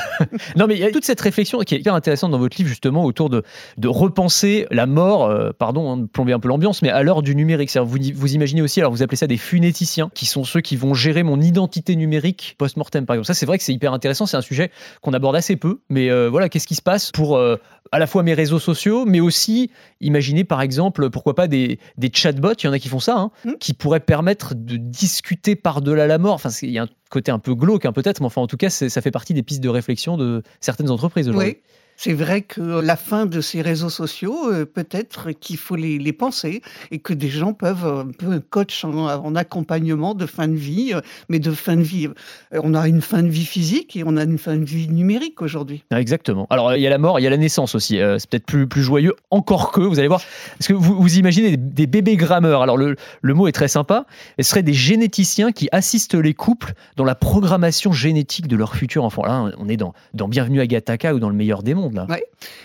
non, 0.56 0.66
mais 0.66 0.74
il 0.74 0.80
y 0.80 0.84
a 0.84 0.90
toute 0.90 1.06
cette 1.06 1.22
réflexion 1.22 1.60
qui 1.60 1.74
est 1.74 1.78
hyper 1.78 1.94
intéressante 1.94 2.32
dans 2.32 2.38
votre 2.38 2.58
livre, 2.58 2.68
justement, 2.68 3.06
autour 3.06 3.30
de, 3.30 3.44
de 3.78 3.88
repenser 3.88 4.66
la 4.70 4.84
mort, 4.84 5.24
euh, 5.24 5.52
pardon, 5.58 5.90
hein, 5.90 5.96
de 5.96 6.06
plomber 6.06 6.34
un 6.34 6.38
peu 6.38 6.48
l'ambiance, 6.48 6.82
mais 6.82 6.90
à 6.90 7.02
l'heure 7.02 7.22
du 7.22 7.34
numérique. 7.34 7.74
Vous, 7.74 7.98
vous 8.14 8.34
imaginez 8.34 8.60
aussi, 8.60 8.80
alors 8.80 8.92
vous 8.92 9.02
appelez 9.02 9.16
ça 9.16 9.26
des 9.26 9.38
funéticiens, 9.38 10.10
qui 10.12 10.26
sont 10.26 10.44
ceux 10.44 10.60
qui 10.60 10.76
vont 10.76 10.92
gérer 10.92 11.22
mon 11.22 11.40
identité 11.40 11.96
numérique 11.96 12.56
post-mortem, 12.58 13.06
par 13.06 13.14
exemple. 13.14 13.26
Ça, 13.26 13.34
c'est 13.34 13.46
vrai 13.46 13.56
que 13.56 13.64
c'est 13.64 13.72
hyper 13.72 13.94
intéressant. 13.94 14.26
C'est 14.26 14.36
un 14.36 14.42
sujet 14.42 14.70
qu'on 15.00 15.14
aborde 15.14 15.34
assez 15.34 15.56
peu, 15.56 15.80
mais 15.88 16.10
euh, 16.10 16.28
voilà, 16.28 16.50
qu'est-ce 16.50 16.66
qui 16.66 16.74
se 16.74 16.82
passe 16.82 17.10
pour 17.10 17.38
euh, 17.38 17.56
à 17.92 17.98
la 17.98 18.06
fois 18.06 18.22
mes 18.22 18.34
réseaux 18.34 18.58
sociaux, 18.58 19.04
mais 19.04 19.20
aussi, 19.20 19.70
imaginez 20.00 20.44
par 20.44 20.62
exemple, 20.62 21.10
pourquoi 21.10 21.34
pas 21.34 21.48
des 21.48 21.78
des, 21.96 22.10
chatbots, 22.12 22.54
il 22.54 22.66
y 22.66 22.68
en 22.68 22.72
a 22.72 22.78
qui 22.78 22.88
font 22.88 23.00
ça, 23.00 23.16
hein, 23.16 23.30
mmh. 23.44 23.52
qui 23.60 23.74
pourraient 23.74 24.00
permettre 24.00 24.54
de 24.54 24.76
discuter 24.76 25.56
par-delà 25.56 26.06
la 26.06 26.18
mort. 26.18 26.34
Enfin, 26.34 26.50
il 26.62 26.70
y 26.70 26.78
a 26.78 26.84
un 26.84 26.88
côté 27.10 27.30
un 27.30 27.38
peu 27.38 27.54
glauque, 27.54 27.86
hein, 27.86 27.92
peut-être, 27.92 28.20
mais 28.20 28.26
enfin, 28.26 28.40
en 28.40 28.46
tout 28.46 28.56
cas, 28.56 28.70
ça 28.70 29.00
fait 29.00 29.10
partie 29.10 29.34
des 29.34 29.42
pistes 29.42 29.62
de 29.62 29.68
réflexion 29.68 30.16
de 30.16 30.42
certaines 30.60 30.90
entreprises 30.90 31.28
aujourd'hui. 31.28 31.56
Oui. 31.56 31.62
C'est 32.02 32.14
vrai 32.14 32.40
que 32.40 32.62
la 32.80 32.96
fin 32.96 33.26
de 33.26 33.42
ces 33.42 33.60
réseaux 33.60 33.90
sociaux, 33.90 34.50
euh, 34.50 34.64
peut-être 34.64 35.32
qu'il 35.32 35.58
faut 35.58 35.76
les, 35.76 36.12
penser 36.14 36.62
et 36.90 36.98
que 36.98 37.12
des 37.12 37.28
gens 37.28 37.52
peuvent 37.52 37.84
euh, 37.84 38.04
un 38.04 38.10
peu 38.10 38.32
un 38.32 38.40
coach 38.40 38.86
en, 38.86 39.34
accompagnement 39.34 40.14
de 40.14 40.24
fin 40.24 40.48
de 40.48 40.56
vie, 40.56 40.94
euh, 40.94 41.02
mais 41.28 41.40
de 41.40 41.50
fin 41.50 41.76
de 41.76 41.82
vie. 41.82 42.08
On 42.52 42.72
a 42.72 42.88
une 42.88 43.02
fin 43.02 43.22
de 43.22 43.28
vie 43.28 43.44
physique 43.44 43.98
et 43.98 44.02
on 44.06 44.16
a 44.16 44.24
une 44.24 44.38
fin 44.38 44.56
de 44.56 44.64
vie 44.64 44.88
numérique 44.88 45.42
aujourd'hui. 45.42 45.84
Ah, 45.90 46.00
exactement. 46.00 46.46
Alors 46.48 46.74
il 46.74 46.80
y 46.80 46.86
a 46.86 46.90
la 46.90 46.96
mort, 46.96 47.20
il 47.20 47.22
y 47.22 47.26
a 47.26 47.30
la 47.30 47.36
naissance 47.36 47.74
aussi. 47.74 47.98
c'est 48.18 48.30
peut-être 48.30 48.46
plus, 48.46 48.82
joyeux 48.82 49.14
encore 49.30 49.70
que, 49.70 49.82
vous 49.82 49.98
allez 49.98 50.08
voir. 50.08 50.22
Est-ce 50.58 50.68
que 50.68 50.72
vous, 50.72 51.18
imaginez 51.18 51.58
des, 51.58 51.86
bébés 51.86 52.16
grammeurs 52.16 52.62
Alors 52.62 52.78
le, 52.78 52.96
le, 53.20 53.34
mot 53.34 53.46
est 53.46 53.52
très 53.52 53.68
sympa. 53.68 54.06
Ce 54.38 54.44
seraient 54.44 54.62
des 54.62 54.72
généticiens 54.72 55.52
qui 55.52 55.68
assistent 55.70 56.14
les 56.14 56.32
couples 56.32 56.72
dans 56.96 57.04
la 57.04 57.14
programmation 57.14 57.92
génétique 57.92 58.48
de 58.48 58.56
leur 58.56 58.74
futur 58.74 59.04
enfant. 59.04 59.22
Là, 59.26 59.52
on 59.58 59.68
est 59.68 59.76
dans, 59.76 59.92
Bienvenue 60.14 60.60
à 60.62 60.66
Gataka 60.66 61.14
ou 61.14 61.18
dans 61.18 61.28
le 61.28 61.34
meilleur 61.34 61.62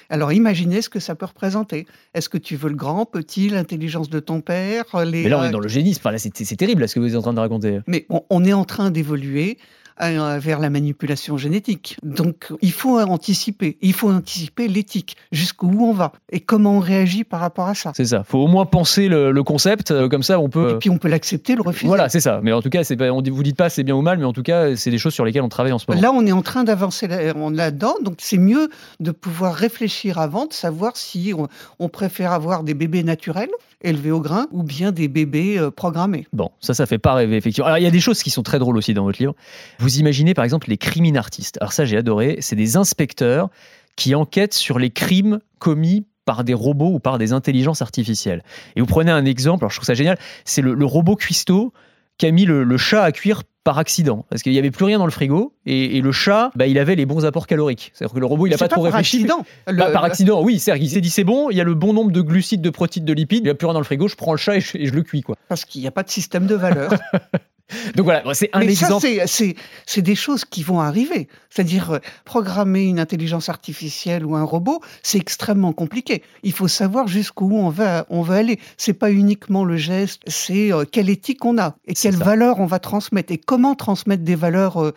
Alors 0.09 0.33
imaginez 0.33 0.81
ce 0.81 0.89
que 0.89 0.99
ça 0.99 1.15
peut 1.15 1.25
représenter. 1.25 1.87
Est-ce 2.13 2.29
que 2.29 2.37
tu 2.37 2.55
veux 2.55 2.69
le 2.69 2.75
grand, 2.75 3.05
petit, 3.05 3.49
l'intelligence 3.49 4.09
de 4.09 4.19
ton 4.19 4.41
père 4.41 4.83
les... 5.05 5.23
Mais 5.23 5.29
là, 5.29 5.39
on 5.39 5.43
est 5.43 5.51
dans 5.51 5.59
le 5.59 5.67
génie. 5.67 5.95
Enfin, 5.97 6.15
c'est 6.17 6.55
terrible 6.55 6.87
ce 6.87 6.95
que 6.95 6.99
vous 6.99 7.09
êtes 7.09 7.15
en 7.15 7.21
train 7.21 7.33
de 7.33 7.39
raconter. 7.39 7.79
Mais 7.87 8.05
on 8.29 8.43
est 8.43 8.53
en 8.53 8.65
train 8.65 8.91
d'évoluer 8.91 9.57
euh, 10.01 10.39
vers 10.39 10.59
la 10.59 10.69
manipulation 10.69 11.37
génétique. 11.37 11.97
Donc 12.03 12.51
il 12.61 12.71
faut 12.71 12.99
anticiper, 12.99 13.77
il 13.81 13.93
faut 13.93 14.09
anticiper 14.09 14.67
l'éthique, 14.67 15.15
jusqu'où 15.31 15.69
on 15.79 15.93
va 15.93 16.11
et 16.31 16.39
comment 16.41 16.77
on 16.77 16.79
réagit 16.79 17.23
par 17.23 17.39
rapport 17.39 17.67
à 17.67 17.75
ça. 17.75 17.91
C'est 17.95 18.05
ça, 18.05 18.23
il 18.27 18.29
faut 18.29 18.39
au 18.39 18.47
moins 18.47 18.65
penser 18.65 19.07
le, 19.07 19.43
concept, 19.43 19.91
euh, 19.91 20.09
comme 20.09 20.23
ça 20.23 20.39
on 20.39 20.49
peut... 20.49 20.71
Et 20.71 20.79
puis 20.79 20.89
on 20.89 20.97
peut 20.97 21.07
l'accepter, 21.07 21.55
le 21.55 21.61
refuser. 21.61 21.87
Voilà, 21.87 22.09
c'est 22.09 22.19
ça, 22.19 22.41
mais 22.43 22.51
en 22.51 22.61
tout 22.61 22.69
cas, 22.69 22.83
pas, 22.97 23.11
on 23.11 23.21
vous 23.21 23.43
dites 23.43 23.55
pas 23.55 23.69
c'est 23.69 23.83
bien 23.83 23.95
ou 23.95 24.01
mal, 24.01 24.17
mais 24.17 24.25
en 24.25 24.33
tout 24.33 24.43
cas 24.43 24.75
c'est 24.75 24.91
des 24.91 24.97
choses 24.97 25.13
sur 25.13 25.23
lesquelles 25.23 25.43
on 25.43 25.49
travaille 25.49 25.71
en 25.71 25.79
ce 25.79 25.85
moment. 25.87 26.01
Là 26.01 26.11
on 26.11 26.25
est 26.25 26.31
en 26.31 26.41
train 26.41 26.63
d'avancer 26.63 27.07
là-dedans, 27.07 27.95
donc 28.01 28.15
c'est 28.19 28.37
mieux 28.37 28.69
de 28.99 29.11
pouvoir 29.11 29.53
réfléchir 29.53 30.19
avant, 30.19 30.45
de 30.45 30.53
savoir 30.53 30.97
si 30.97 31.33
on 31.79 31.89
préfère 31.89 32.33
avoir 32.33 32.63
des 32.63 32.73
bébés 32.73 33.03
naturels 33.03 33.51
élevés 33.81 34.11
au 34.11 34.21
grain 34.21 34.47
ou 34.51 34.63
bien 34.63 34.91
des 34.91 35.07
bébés 35.07 35.57
euh, 35.57 35.71
programmés. 35.71 36.27
Bon, 36.33 36.51
ça, 36.59 36.73
ça 36.73 36.85
fait 36.85 36.97
pas 36.97 37.13
rêver, 37.13 37.37
effectivement. 37.37 37.67
Alors, 37.67 37.77
il 37.77 37.83
y 37.83 37.87
a 37.87 37.91
des 37.91 37.99
choses 37.99 38.23
qui 38.23 38.29
sont 38.29 38.43
très 38.43 38.59
drôles 38.59 38.77
aussi 38.77 38.93
dans 38.93 39.03
votre 39.03 39.19
livre. 39.19 39.35
Vous 39.79 39.99
imaginez, 39.99 40.33
par 40.33 40.43
exemple, 40.43 40.69
les 40.69 40.77
crimin 40.77 41.15
artistes. 41.15 41.57
Alors, 41.61 41.73
ça, 41.73 41.85
j'ai 41.85 41.97
adoré. 41.97 42.37
C'est 42.41 42.55
des 42.55 42.77
inspecteurs 42.77 43.49
qui 43.95 44.15
enquêtent 44.15 44.53
sur 44.53 44.79
les 44.79 44.89
crimes 44.89 45.39
commis 45.59 46.05
par 46.25 46.43
des 46.43 46.53
robots 46.53 46.91
ou 46.91 46.99
par 46.99 47.17
des 47.17 47.33
intelligences 47.33 47.81
artificielles. 47.81 48.43
Et 48.75 48.81
vous 48.81 48.87
prenez 48.87 49.11
un 49.11 49.25
exemple, 49.25 49.63
alors 49.63 49.71
je 49.71 49.77
trouve 49.77 49.85
ça 49.85 49.93
génial, 49.93 50.17
c'est 50.43 50.61
le, 50.61 50.85
robot 50.85 51.15
cuistot 51.15 51.71
qui 52.17 52.25
a 52.25 52.31
mis 52.31 52.45
le 52.45 52.77
chat 52.77 53.03
à 53.03 53.11
cuire 53.11 53.43
par 53.65 53.79
accident, 53.79 54.25
parce 54.29 54.43
qu'il 54.43 54.51
n'y 54.51 54.59
avait 54.59 54.71
plus 54.71 54.85
rien 54.85 54.99
dans 54.99 55.05
le 55.05 55.11
frigo, 55.11 55.55
et, 55.65 55.99
le 55.99 56.11
chat, 56.11 56.51
bah, 56.55 56.67
il 56.67 56.77
avait 56.77 56.95
les 56.95 57.07
bons 57.07 57.25
apports 57.25 57.47
caloriques. 57.47 57.91
C'est-à-dire 57.93 58.13
que 58.13 58.19
le 58.19 58.27
robot, 58.27 58.45
il 58.45 58.51
n'a 58.51 58.57
pas, 58.57 58.67
trop 58.67 58.81
réfléchi. 58.81 59.17
Accident. 59.17 59.43
Bah, 59.65 59.89
par 59.89 60.03
accident, 60.03 60.41
oui. 60.43 60.59
cest 60.59 60.77
il 60.79 60.87
s'est 60.87 61.01
dit 61.01 61.09
c'est 61.09 61.23
bon, 61.23 61.49
il 61.49 61.57
y 61.57 61.61
a 61.61 61.63
le 61.63 61.73
bon 61.73 61.91
nombre 61.91 62.11
de 62.11 62.21
glucides, 62.21 62.61
de 62.61 62.69
protéines, 62.69 63.05
de 63.05 63.13
lipides, 63.13 63.39
il 63.39 63.45
n'y 63.45 63.49
a 63.49 63.55
plus 63.55 63.65
rien 63.65 63.73
dans 63.73 63.79
le 63.79 63.85
frigo, 63.85 64.07
je 64.07 64.15
prends 64.15 64.33
le 64.33 64.37
chat 64.37 64.57
et 64.57 64.61
je, 64.61 64.93
le 64.93 65.01
cuis. 65.01 65.21
Quoi. 65.21 65.35
Parce 65.49 65.65
qu'il 65.65 65.81
n'y 65.81 65.87
a 65.87 65.91
pas 65.91 66.03
de 66.03 66.09
système 66.09 66.45
de 66.45 66.53
valeur. 66.53 66.93
Donc 67.95 68.05
voilà, 68.05 68.23
c'est 68.33 68.49
un 68.53 68.61
exemple. 68.61 69.07
c'est 69.25 70.01
des 70.01 70.15
choses 70.15 70.45
qui 70.45 70.63
vont 70.63 70.79
arriver. 70.79 71.27
C'est-à-dire, 71.49 71.91
euh, 71.91 71.99
programmer 72.25 72.83
une 72.83 72.99
intelligence 72.99 73.49
artificielle 73.49 74.25
ou 74.25 74.35
un 74.35 74.43
robot, 74.43 74.81
c'est 75.03 75.17
extrêmement 75.17 75.73
compliqué. 75.73 76.21
Il 76.43 76.51
faut 76.51 76.67
savoir 76.67 77.07
jusqu'où 77.07 77.55
on 77.55 77.69
va, 77.69 78.05
on 78.09 78.21
va 78.21 78.35
aller. 78.35 78.59
C'est 78.77 78.93
pas 78.93 79.11
uniquement 79.11 79.63
le 79.63 79.77
geste, 79.77 80.21
c'est 80.27 80.71
euh, 80.71 80.83
quelle 80.89 81.09
éthique 81.09 81.43
on 81.45 81.57
a 81.57 81.75
et 81.87 81.93
quelle 81.93 82.15
valeur 82.15 82.59
on 82.59 82.65
va 82.65 82.79
transmettre 82.79 83.31
et 83.31 83.37
comment 83.37 83.73
transmettre 83.73 84.23
des 84.23 84.35
valeurs 84.35 84.83
euh, 84.83 84.93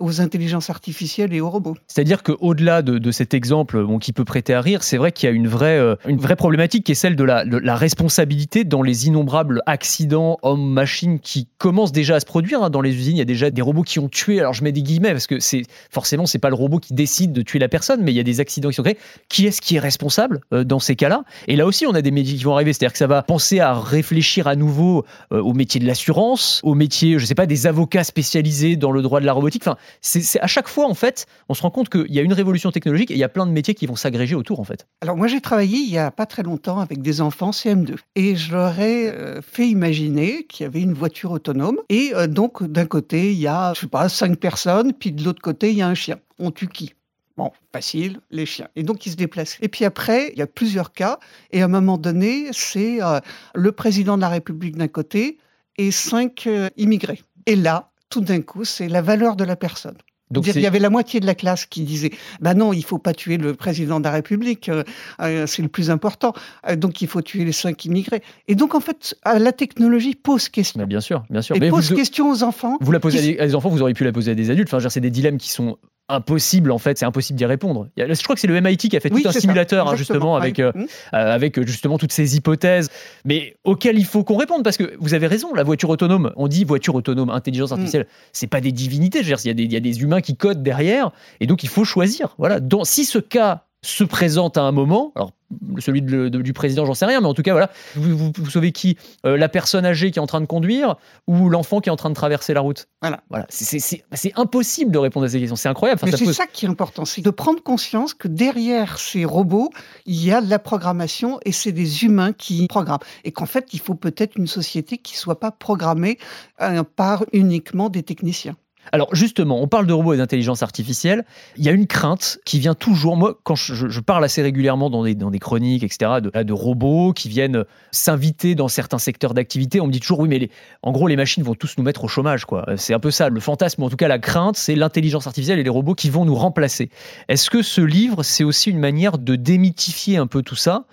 aux 0.00 0.20
intelligences 0.20 0.70
artificielles 0.70 1.32
et 1.32 1.40
aux 1.40 1.50
robots. 1.50 1.76
C'est-à-dire 1.86 2.22
qu'au-delà 2.22 2.82
de, 2.82 3.10
cet 3.10 3.34
exemple 3.34 3.86
qui 3.98 4.12
peut 4.12 4.24
prêter 4.24 4.54
à 4.54 4.60
rire, 4.60 4.82
c'est 4.82 4.96
vrai 4.96 5.12
qu'il 5.12 5.28
y 5.28 5.32
a 5.32 5.34
une 5.34 5.48
vraie, 5.48 5.78
euh, 5.78 5.96
une 6.06 6.18
vraie 6.18 6.36
problématique 6.36 6.84
qui 6.84 6.92
est 6.92 6.96
celle 6.96 7.16
de 7.16 7.24
la, 7.24 7.44
la 7.44 7.76
responsabilité 7.76 8.64
dans 8.64 8.82
les 8.82 9.06
innombrables 9.06 9.62
accidents 9.66 10.38
hommes-machines 10.42 11.20
qui 11.20 11.48
commencent 11.58 11.92
déjà 11.92 12.16
à 12.16 12.20
se 12.20 12.26
produire 12.26 12.62
hein. 12.62 12.70
dans 12.70 12.80
les 12.80 12.94
usines. 12.94 13.16
Il 13.16 13.18
y 13.18 13.22
a 13.22 13.26
déjà 13.26 13.50
des 13.50 13.62
robots 13.62 13.82
qui 13.82 13.98
ont 13.98 14.08
tué. 14.08 14.40
Alors 14.40 14.54
je 14.54 14.64
mets 14.64 14.72
des 14.72 14.82
guillemets 14.82 15.12
parce 15.12 15.26
que 15.26 15.40
c'est 15.40 15.62
forcément 15.90 16.26
c'est 16.26 16.38
pas 16.38 16.48
le 16.48 16.54
robot 16.54 16.78
qui 16.78 16.94
décide 16.94 17.32
de 17.32 17.42
tuer 17.42 17.58
la 17.58 17.68
personne, 17.68 18.02
mais 18.02 18.12
il 18.12 18.16
y 18.16 18.20
a 18.20 18.24
des 18.24 18.40
accidents 18.40 18.68
qui 18.68 18.76
sont 18.76 18.82
créés. 18.82 18.98
Qui 19.28 19.46
est-ce 19.46 19.60
qui 19.60 19.76
est 19.76 19.80
responsable 19.80 20.40
euh, 20.52 20.64
dans 20.64 20.78
ces 20.78 20.96
cas-là? 20.96 21.24
Et 21.48 21.56
là 21.56 21.66
aussi, 21.66 21.86
on 21.86 21.94
a 21.94 22.02
des 22.02 22.10
métiers 22.10 22.36
qui 22.36 22.44
vont 22.44 22.54
arriver. 22.54 22.72
C'est-à-dire 22.72 22.92
que 22.92 22.98
ça 22.98 23.06
va 23.06 23.22
penser 23.22 23.60
à 23.60 23.74
réfléchir 23.74 24.46
à 24.46 24.56
nouveau 24.56 25.04
euh, 25.32 25.40
au 25.40 25.52
métier 25.52 25.80
de 25.80 25.86
l'assurance, 25.86 26.60
au 26.62 26.74
métier, 26.74 27.18
je 27.18 27.26
sais 27.26 27.34
pas, 27.34 27.46
des 27.46 27.66
avocats 27.66 28.04
spécialisés 28.04 28.76
dans 28.76 28.92
le 28.92 29.02
droit 29.02 29.20
de 29.20 29.26
la 29.26 29.32
robotique. 29.32 29.64
C'est 30.00 30.40
à 30.40 30.46
chaque 30.46 30.68
fois 30.68 30.86
en 30.86 30.94
fait, 30.94 31.26
on 31.48 31.54
se 31.54 31.62
rend 31.62 31.70
compte 31.70 31.88
qu'il 31.88 32.12
y 32.12 32.18
a 32.18 32.22
une 32.22 32.32
révolution 32.32 32.70
technologique 32.70 33.10
et 33.10 33.14
il 33.14 33.18
y 33.18 33.24
a 33.24 33.28
plein 33.28 33.46
de 33.46 33.52
métiers 33.52 33.74
qui 33.74 33.86
vont 33.86 33.96
s'agréger 33.96 34.34
autour 34.34 34.60
en 34.60 34.64
fait. 34.64 34.86
Alors 35.00 35.16
moi 35.16 35.26
j'ai 35.26 35.40
travaillé 35.40 35.78
il 35.78 35.90
y 35.90 35.98
a 35.98 36.10
pas 36.10 36.26
très 36.26 36.42
longtemps 36.42 36.80
avec 36.80 37.02
des 37.02 37.20
enfants 37.20 37.50
CM2 37.50 37.96
et 38.16 38.36
je 38.36 38.52
leur 38.52 38.78
ai 38.78 39.08
euh, 39.08 39.42
fait 39.42 39.68
imaginer 39.68 40.44
qu'il 40.44 40.64
y 40.64 40.66
avait 40.66 40.80
une 40.80 40.94
voiture 40.94 41.32
autonome 41.32 41.78
et 41.88 42.12
euh, 42.14 42.26
donc 42.26 42.62
d'un 42.64 42.86
côté 42.86 43.32
il 43.32 43.38
y 43.38 43.46
a 43.46 43.72
je 43.74 43.80
sais 43.80 43.86
pas 43.86 44.08
cinq 44.08 44.38
personnes 44.38 44.92
puis 44.92 45.12
de 45.12 45.24
l'autre 45.24 45.42
côté 45.42 45.70
il 45.70 45.76
y 45.76 45.82
a 45.82 45.88
un 45.88 45.94
chien. 45.94 46.18
On 46.38 46.50
tue 46.50 46.68
qui? 46.68 46.94
Bon, 47.36 47.52
facile, 47.72 48.20
les 48.30 48.44
chiens. 48.44 48.68
Et 48.76 48.82
donc, 48.82 49.06
ils 49.06 49.12
se 49.12 49.16
déplacent. 49.16 49.56
Et 49.62 49.68
puis 49.68 49.86
après, 49.86 50.30
il 50.32 50.38
y 50.38 50.42
a 50.42 50.46
plusieurs 50.46 50.92
cas. 50.92 51.18
Et 51.52 51.62
à 51.62 51.66
un 51.66 51.68
moment 51.68 51.96
donné, 51.96 52.48
c'est 52.52 53.02
euh, 53.02 53.18
le 53.54 53.72
président 53.72 54.16
de 54.16 54.20
la 54.20 54.28
République 54.28 54.76
d'un 54.76 54.88
côté 54.88 55.38
et 55.78 55.90
cinq 55.90 56.46
immigrés. 56.76 57.22
Et 57.46 57.56
là, 57.56 57.89
tout 58.10 58.20
d'un 58.20 58.42
coup, 58.42 58.64
c'est 58.64 58.88
la 58.88 59.02
valeur 59.02 59.36
de 59.36 59.44
la 59.44 59.56
personne. 59.56 59.96
Donc 60.30 60.46
il 60.46 60.60
y 60.60 60.66
avait 60.66 60.78
la 60.78 60.90
moitié 60.90 61.18
de 61.18 61.26
la 61.26 61.34
classe 61.34 61.66
qui 61.66 61.82
disait 61.82 62.10
bah 62.40 62.54
non, 62.54 62.72
il 62.72 62.84
faut 62.84 62.98
pas 62.98 63.14
tuer 63.14 63.36
le 63.36 63.54
président 63.54 63.98
de 63.98 64.04
la 64.04 64.12
République, 64.12 64.68
euh, 64.68 64.84
euh, 65.20 65.46
c'est 65.46 65.62
le 65.62 65.68
plus 65.68 65.90
important. 65.90 66.34
Euh, 66.68 66.76
donc 66.76 67.02
il 67.02 67.08
faut 67.08 67.20
tuer 67.20 67.44
les 67.44 67.52
cinq 67.52 67.84
immigrés. 67.84 68.22
Et 68.46 68.54
donc 68.54 68.74
en 68.74 68.80
fait, 68.80 69.16
la 69.24 69.52
technologie 69.52 70.14
pose 70.14 70.48
question. 70.48 70.84
bien 70.86 71.00
sûr, 71.00 71.24
bien 71.30 71.42
sûr. 71.42 71.56
Et 71.56 71.68
pose 71.68 71.92
question 71.92 72.30
aux 72.30 72.42
enfants. 72.44 72.78
Vous 72.80 72.92
la 72.92 73.00
posez 73.00 73.40
à 73.40 73.46
des 73.46 73.54
enfants, 73.54 73.70
vous 73.70 73.82
auriez 73.82 73.94
pu 73.94 74.04
la 74.04 74.12
poser 74.12 74.30
à 74.30 74.34
des 74.34 74.50
adultes. 74.50 74.72
Enfin, 74.72 74.88
c'est 74.88 75.00
des 75.00 75.10
dilemmes 75.10 75.38
qui 75.38 75.50
sont 75.50 75.78
impossible 76.10 76.70
en 76.72 76.78
fait, 76.78 76.98
c'est 76.98 77.04
impossible 77.04 77.38
d'y 77.38 77.44
répondre. 77.44 77.88
Je 77.96 78.22
crois 78.22 78.34
que 78.34 78.40
c'est 78.40 78.46
le 78.46 78.60
MIT 78.60 78.76
qui 78.76 78.96
a 78.96 79.00
fait 79.00 79.10
tout 79.10 79.22
un 79.24 79.32
simulateur 79.32 79.88
hein, 79.88 79.96
justement 79.96 80.36
avec, 80.36 80.58
euh, 80.58 80.72
mmh. 80.74 80.80
euh, 81.14 81.34
avec 81.34 81.58
euh, 81.58 81.66
justement 81.66 81.98
toutes 81.98 82.12
ces 82.12 82.36
hypothèses, 82.36 82.90
mais 83.24 83.56
auxquelles 83.64 83.98
il 83.98 84.04
faut 84.04 84.24
qu'on 84.24 84.36
réponde 84.36 84.64
parce 84.64 84.76
que 84.76 84.94
vous 84.98 85.14
avez 85.14 85.26
raison, 85.26 85.54
la 85.54 85.62
voiture 85.62 85.90
autonome, 85.90 86.32
on 86.36 86.48
dit 86.48 86.64
voiture 86.64 86.94
autonome, 86.94 87.30
intelligence 87.30 87.70
mmh. 87.70 87.74
artificielle, 87.74 88.06
c'est 88.32 88.46
pas 88.46 88.60
des 88.60 88.72
divinités, 88.72 89.22
je 89.22 89.30
veux 89.30 89.36
dire, 89.36 89.54
il 89.56 89.72
y, 89.72 89.76
a 89.76 89.80
des, 89.80 90.02
humains 90.02 90.20
qui 90.20 90.36
codent 90.36 90.62
derrière 90.62 91.10
et 91.40 91.46
donc 91.46 91.62
il 91.62 91.68
faut 91.68 91.84
choisir. 91.84 92.34
Voilà, 92.38 92.60
donc 92.60 92.86
si 92.86 93.04
ce 93.04 93.18
cas 93.18 93.64
se 93.82 94.04
présente 94.04 94.58
à 94.58 94.62
un 94.62 94.72
moment, 94.72 95.12
alors 95.16 95.32
celui 95.78 96.02
du 96.02 96.52
président, 96.52 96.84
j'en 96.84 96.94
sais 96.94 97.06
rien, 97.06 97.20
mais 97.20 97.26
en 97.26 97.34
tout 97.34 97.42
cas, 97.42 97.52
voilà, 97.52 97.70
vous, 97.96 98.32
vous, 98.36 98.50
sauvez 98.50 98.72
qui? 98.72 98.96
Euh, 99.26 99.36
La 99.36 99.48
personne 99.48 99.84
âgée 99.84 100.10
qui 100.10 100.18
est 100.18 100.22
en 100.22 100.26
train 100.26 100.40
de 100.40 100.46
conduire 100.46 100.96
ou 101.26 101.48
l'enfant 101.48 101.80
qui 101.80 101.88
est 101.88 101.92
en 101.92 101.96
train 101.96 102.10
de 102.10 102.14
traverser 102.14 102.54
la 102.54 102.60
route? 102.60 102.88
Voilà. 103.00 103.22
voilà. 103.30 103.46
C'est 103.48 104.02
impossible 104.36 104.90
de 104.90 104.98
répondre 104.98 105.26
à 105.26 105.28
ces 105.28 105.38
questions. 105.38 105.56
C'est 105.56 105.68
incroyable. 105.68 106.00
mais 106.04 106.12
c'est 106.12 106.32
ça 106.32 106.46
qui 106.46 106.66
est 106.66 106.68
important, 106.68 107.04
c'est 107.04 107.22
de 107.22 107.30
prendre 107.30 107.62
conscience 107.62 108.14
que 108.14 108.28
derrière 108.28 108.98
ces 108.98 109.24
robots, 109.24 109.70
il 110.06 110.24
y 110.24 110.32
a 110.32 110.40
de 110.40 110.50
la 110.50 110.58
programmation 110.58 111.40
et 111.44 111.52
c'est 111.52 111.72
des 111.72 112.04
humains 112.04 112.32
qui 112.32 112.66
programment. 112.68 113.00
Et 113.24 113.32
qu'en 113.32 113.46
fait, 113.46 113.72
il 113.72 113.80
faut 113.80 113.94
peut-être 113.94 114.36
une 114.36 114.46
société 114.46 114.98
qui 114.98 115.14
ne 115.14 115.18
soit 115.18 115.40
pas 115.40 115.50
programmée 115.50 116.18
euh, 116.60 116.82
par 116.84 117.24
uniquement 117.32 117.88
des 117.88 118.02
techniciens. 118.02 118.56
Alors 118.92 119.14
justement, 119.14 119.62
on 119.62 119.68
parle 119.68 119.86
de 119.86 119.92
robots 119.92 120.14
et 120.14 120.16
d'intelligence 120.16 120.62
artificielle. 120.62 121.24
Il 121.56 121.64
y 121.64 121.68
a 121.68 121.72
une 121.72 121.86
crainte 121.86 122.38
qui 122.44 122.58
vient 122.58 122.74
toujours. 122.74 123.16
Moi, 123.16 123.38
quand 123.44 123.54
je, 123.54 124.00
parle 124.00 124.24
assez 124.24 124.42
régulièrement 124.42 124.90
dans 124.90 125.04
des, 125.04 125.14
dans 125.14 125.30
des 125.30 125.38
chroniques, 125.38 125.82
etc., 125.82 126.12
de, 126.22 126.42
de 126.42 126.52
robots 126.52 127.12
qui 127.12 127.28
viennent 127.28 127.64
s'inviter 127.90 128.54
dans 128.54 128.68
certains 128.68 128.98
secteurs 128.98 129.34
d'activité, 129.34 129.80
on 129.80 129.86
me 129.86 129.92
dit 129.92 130.00
toujours 130.00 130.20
oui, 130.20 130.28
mais 130.28 130.38
les, 130.38 130.50
en 130.82 130.92
gros, 130.92 131.06
les 131.06 131.16
machines 131.16 131.42
vont 131.42 131.54
tous 131.54 131.76
nous 131.78 131.84
mettre 131.84 132.04
au 132.04 132.08
chômage. 132.08 132.44
quoi. 132.44 132.66
C'est 132.76 132.94
un 132.94 133.00
peu 133.00 133.10
ça. 133.10 133.28
Le 133.28 133.40
fantasme, 133.40 133.82
en 133.82 133.90
tout 133.90 133.96
cas 133.96 134.08
la 134.08 134.18
crainte, 134.18 134.56
c'est 134.56 134.74
l'intelligence 134.74 135.26
artificielle 135.26 135.58
et 135.58 135.64
les 135.64 135.70
robots 135.70 135.94
qui 135.94 136.10
vont 136.10 136.24
nous 136.24 136.34
remplacer. 136.34 136.90
Est-ce 137.28 137.50
que 137.50 137.62
ce 137.62 137.80
livre, 137.80 138.22
c'est 138.22 138.44
aussi 138.44 138.70
une 138.70 138.78
manière 138.80 139.18
de 139.18 139.36
démythifier 139.36 140.16
un 140.16 140.26
peu 140.26 140.42
tout 140.42 140.56
ça? 140.56 140.84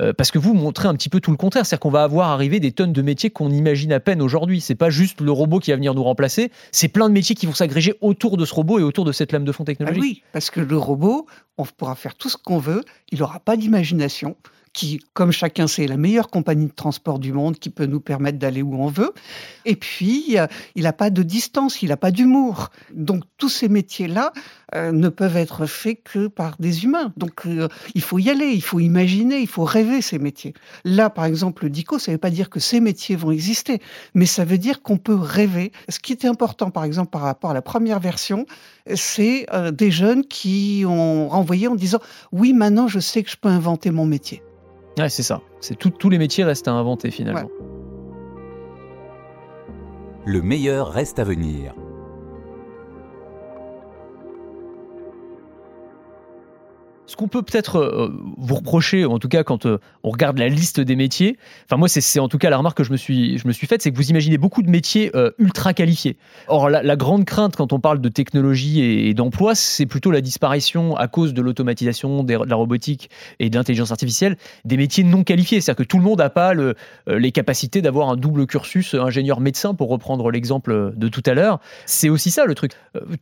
Euh, 0.00 0.12
parce 0.12 0.30
que 0.30 0.38
vous 0.38 0.54
montrez 0.54 0.88
un 0.88 0.94
petit 0.94 1.08
peu 1.08 1.20
tout 1.20 1.30
le 1.30 1.36
contraire, 1.36 1.64
c'est-à-dire 1.64 1.80
qu'on 1.80 1.90
va 1.90 2.02
avoir 2.02 2.30
arrivé 2.30 2.60
des 2.60 2.72
tonnes 2.72 2.92
de 2.92 3.02
métiers 3.02 3.30
qu'on 3.30 3.50
imagine 3.50 3.92
à 3.92 4.00
peine 4.00 4.20
aujourd'hui. 4.20 4.60
C'est 4.60 4.74
pas 4.74 4.90
juste 4.90 5.20
le 5.20 5.30
robot 5.30 5.60
qui 5.60 5.70
va 5.70 5.76
venir 5.76 5.94
nous 5.94 6.02
remplacer, 6.02 6.50
c'est 6.72 6.88
plein 6.88 7.08
de 7.08 7.14
métiers 7.14 7.34
qui 7.34 7.46
vont 7.46 7.54
s'agréger 7.54 7.94
autour 8.00 8.36
de 8.36 8.44
ce 8.44 8.54
robot 8.54 8.78
et 8.78 8.82
autour 8.82 9.04
de 9.04 9.12
cette 9.12 9.32
lame 9.32 9.44
de 9.44 9.52
fond 9.52 9.64
technologique. 9.64 10.02
Ah 10.02 10.06
oui, 10.06 10.22
parce 10.32 10.50
que 10.50 10.60
le 10.60 10.76
robot, 10.76 11.26
on 11.58 11.64
pourra 11.64 11.94
faire 11.94 12.14
tout 12.14 12.28
ce 12.28 12.36
qu'on 12.36 12.58
veut, 12.58 12.82
il 13.10 13.20
n'aura 13.20 13.40
pas 13.40 13.56
d'imagination 13.56 14.36
qui, 14.74 15.00
comme 15.14 15.30
chacun 15.30 15.66
sait, 15.68 15.84
est 15.84 15.88
la 15.88 15.96
meilleure 15.96 16.28
compagnie 16.28 16.66
de 16.66 16.72
transport 16.72 17.18
du 17.20 17.32
monde, 17.32 17.58
qui 17.58 17.70
peut 17.70 17.86
nous 17.86 18.00
permettre 18.00 18.38
d'aller 18.38 18.60
où 18.60 18.74
on 18.74 18.88
veut. 18.88 19.12
Et 19.64 19.76
puis, 19.76 20.36
euh, 20.36 20.46
il 20.74 20.82
n'a 20.82 20.92
pas 20.92 21.10
de 21.10 21.22
distance, 21.22 21.80
il 21.80 21.88
n'a 21.88 21.96
pas 21.96 22.10
d'humour. 22.10 22.70
Donc, 22.92 23.22
tous 23.38 23.48
ces 23.48 23.68
métiers-là 23.68 24.32
euh, 24.76 24.92
ne 24.92 25.08
peuvent 25.08 25.36
être 25.36 25.66
faits 25.66 26.02
que 26.04 26.26
par 26.26 26.56
des 26.58 26.84
humains. 26.84 27.12
Donc, 27.16 27.46
euh, 27.46 27.68
il 27.94 28.02
faut 28.02 28.18
y 28.18 28.30
aller, 28.30 28.50
il 28.52 28.62
faut 28.62 28.80
imaginer, 28.80 29.38
il 29.38 29.46
faut 29.46 29.64
rêver 29.64 30.02
ces 30.02 30.18
métiers. 30.18 30.54
Là, 30.84 31.10
par 31.10 31.24
exemple, 31.24 31.64
le 31.64 31.70
DICO, 31.70 31.98
ça 31.98 32.10
ne 32.10 32.16
veut 32.16 32.20
pas 32.20 32.30
dire 32.30 32.50
que 32.50 32.60
ces 32.60 32.80
métiers 32.80 33.16
vont 33.16 33.30
exister, 33.30 33.80
mais 34.14 34.26
ça 34.26 34.44
veut 34.44 34.58
dire 34.58 34.82
qu'on 34.82 34.98
peut 34.98 35.14
rêver. 35.14 35.72
Ce 35.88 35.98
qui 35.98 36.12
était 36.12 36.28
important, 36.28 36.70
par 36.70 36.84
exemple, 36.84 37.10
par 37.10 37.22
rapport 37.22 37.50
à 37.50 37.54
la 37.54 37.62
première 37.62 38.00
version, 38.00 38.46
c'est 38.94 39.46
des 39.72 39.90
jeunes 39.90 40.24
qui 40.24 40.84
ont 40.86 41.28
renvoyé 41.28 41.68
en 41.68 41.74
disant, 41.74 42.00
oui, 42.32 42.52
maintenant, 42.52 42.88
je 42.88 42.98
sais 42.98 43.22
que 43.22 43.30
je 43.30 43.36
peux 43.36 43.48
inventer 43.48 43.90
mon 43.90 44.06
métier. 44.06 44.42
Ouais, 44.98 45.08
c'est 45.08 45.22
ça. 45.22 45.40
C'est 45.60 45.76
tous 45.76 46.10
les 46.10 46.18
métiers 46.18 46.44
restent 46.44 46.68
à 46.68 46.72
inventer 46.72 47.10
finalement. 47.10 47.48
Le 50.26 50.40
meilleur 50.40 50.90
reste 50.90 51.18
à 51.18 51.24
venir. 51.24 51.74
Ce 57.06 57.16
qu'on 57.16 57.28
peut 57.28 57.42
peut-être 57.42 57.76
euh, 57.76 58.10
vous 58.38 58.54
reprocher, 58.54 59.04
en 59.04 59.18
tout 59.18 59.28
cas 59.28 59.44
quand 59.44 59.66
euh, 59.66 59.78
on 60.02 60.10
regarde 60.10 60.38
la 60.38 60.48
liste 60.48 60.80
des 60.80 60.96
métiers, 60.96 61.36
enfin 61.66 61.76
moi 61.76 61.86
c'est 61.86 62.18
en 62.18 62.28
tout 62.28 62.38
cas 62.38 62.48
la 62.48 62.56
remarque 62.56 62.78
que 62.78 62.84
je 62.84 62.92
me 62.92 62.96
suis, 62.96 63.38
suis 63.52 63.66
faite, 63.66 63.82
c'est 63.82 63.90
que 63.90 63.96
vous 63.96 64.08
imaginez 64.08 64.38
beaucoup 64.38 64.62
de 64.62 64.70
métiers 64.70 65.10
euh, 65.14 65.30
ultra 65.38 65.74
qualifiés. 65.74 66.16
Or 66.48 66.70
la, 66.70 66.96
grande 66.96 67.26
crainte 67.26 67.56
quand 67.56 67.74
on 67.74 67.80
parle 67.80 68.00
de 68.00 68.08
technologie 68.08 68.80
et, 68.80 69.12
d'emploi, 69.12 69.54
c'est 69.54 69.84
plutôt 69.84 70.10
la 70.10 70.22
disparition 70.22 70.96
à 70.96 71.06
cause 71.08 71.34
de 71.34 71.42
l'automatisation, 71.42 72.22
de 72.24 72.38
la 72.42 72.56
robotique 72.56 73.10
et 73.38 73.50
de 73.50 73.56
l'intelligence 73.56 73.90
artificielle 73.90 74.36
des 74.64 74.76
métiers 74.76 75.04
non 75.04 75.24
qualifiés. 75.24 75.60
C'est-à-dire 75.60 75.84
que 75.84 75.88
tout 75.88 75.98
le 75.98 76.04
monde 76.04 76.18
n'a 76.18 76.30
pas 76.30 76.54
le, 76.54 76.74
les 77.06 77.32
capacités 77.32 77.82
d'avoir 77.82 78.08
un 78.08 78.16
double 78.16 78.46
cursus 78.46 78.94
ingénieur-médecin 78.94 79.74
pour 79.74 79.88
reprendre 79.88 80.30
l'exemple 80.30 80.92
de 80.96 81.08
tout 81.08 81.22
à 81.26 81.34
l'heure. 81.34 81.60
C'est 81.84 82.08
aussi 82.08 82.30
ça 82.30 82.46
le 82.46 82.54
truc. 82.54 82.72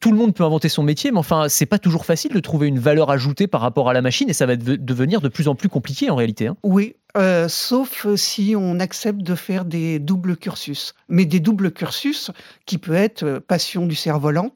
Tout 0.00 0.12
le 0.12 0.18
monde 0.18 0.34
peut 0.34 0.44
inventer 0.44 0.68
son 0.68 0.82
métier, 0.82 1.10
mais 1.10 1.18
enfin 1.18 1.46
c'est 1.48 1.66
pas 1.66 1.78
toujours 1.78 2.04
facile 2.04 2.32
de 2.32 2.40
trouver 2.40 2.68
une 2.68 2.78
valeur 2.78 3.10
ajoutée 3.10 3.46
par 3.46 3.60
rapport 3.60 3.71
rapport 3.72 3.88
à 3.88 3.94
la 3.94 4.02
machine 4.02 4.28
et 4.28 4.34
ça 4.34 4.44
va 4.44 4.56
devenir 4.56 5.22
de 5.22 5.28
plus 5.28 5.48
en 5.48 5.54
plus 5.54 5.70
compliqué 5.70 6.10
en 6.10 6.16
réalité. 6.16 6.46
Hein. 6.46 6.56
Oui, 6.62 6.94
euh, 7.16 7.48
sauf 7.48 8.06
si 8.16 8.54
on 8.54 8.78
accepte 8.80 9.22
de 9.22 9.34
faire 9.34 9.64
des 9.64 9.98
doubles 9.98 10.36
cursus. 10.36 10.94
Mais 11.08 11.24
des 11.24 11.40
doubles 11.40 11.72
cursus 11.72 12.30
qui 12.66 12.76
peut 12.76 12.92
être 12.92 13.22
euh, 13.22 13.40
passion 13.40 13.86
du 13.86 13.94
cerf-volant, 13.94 14.50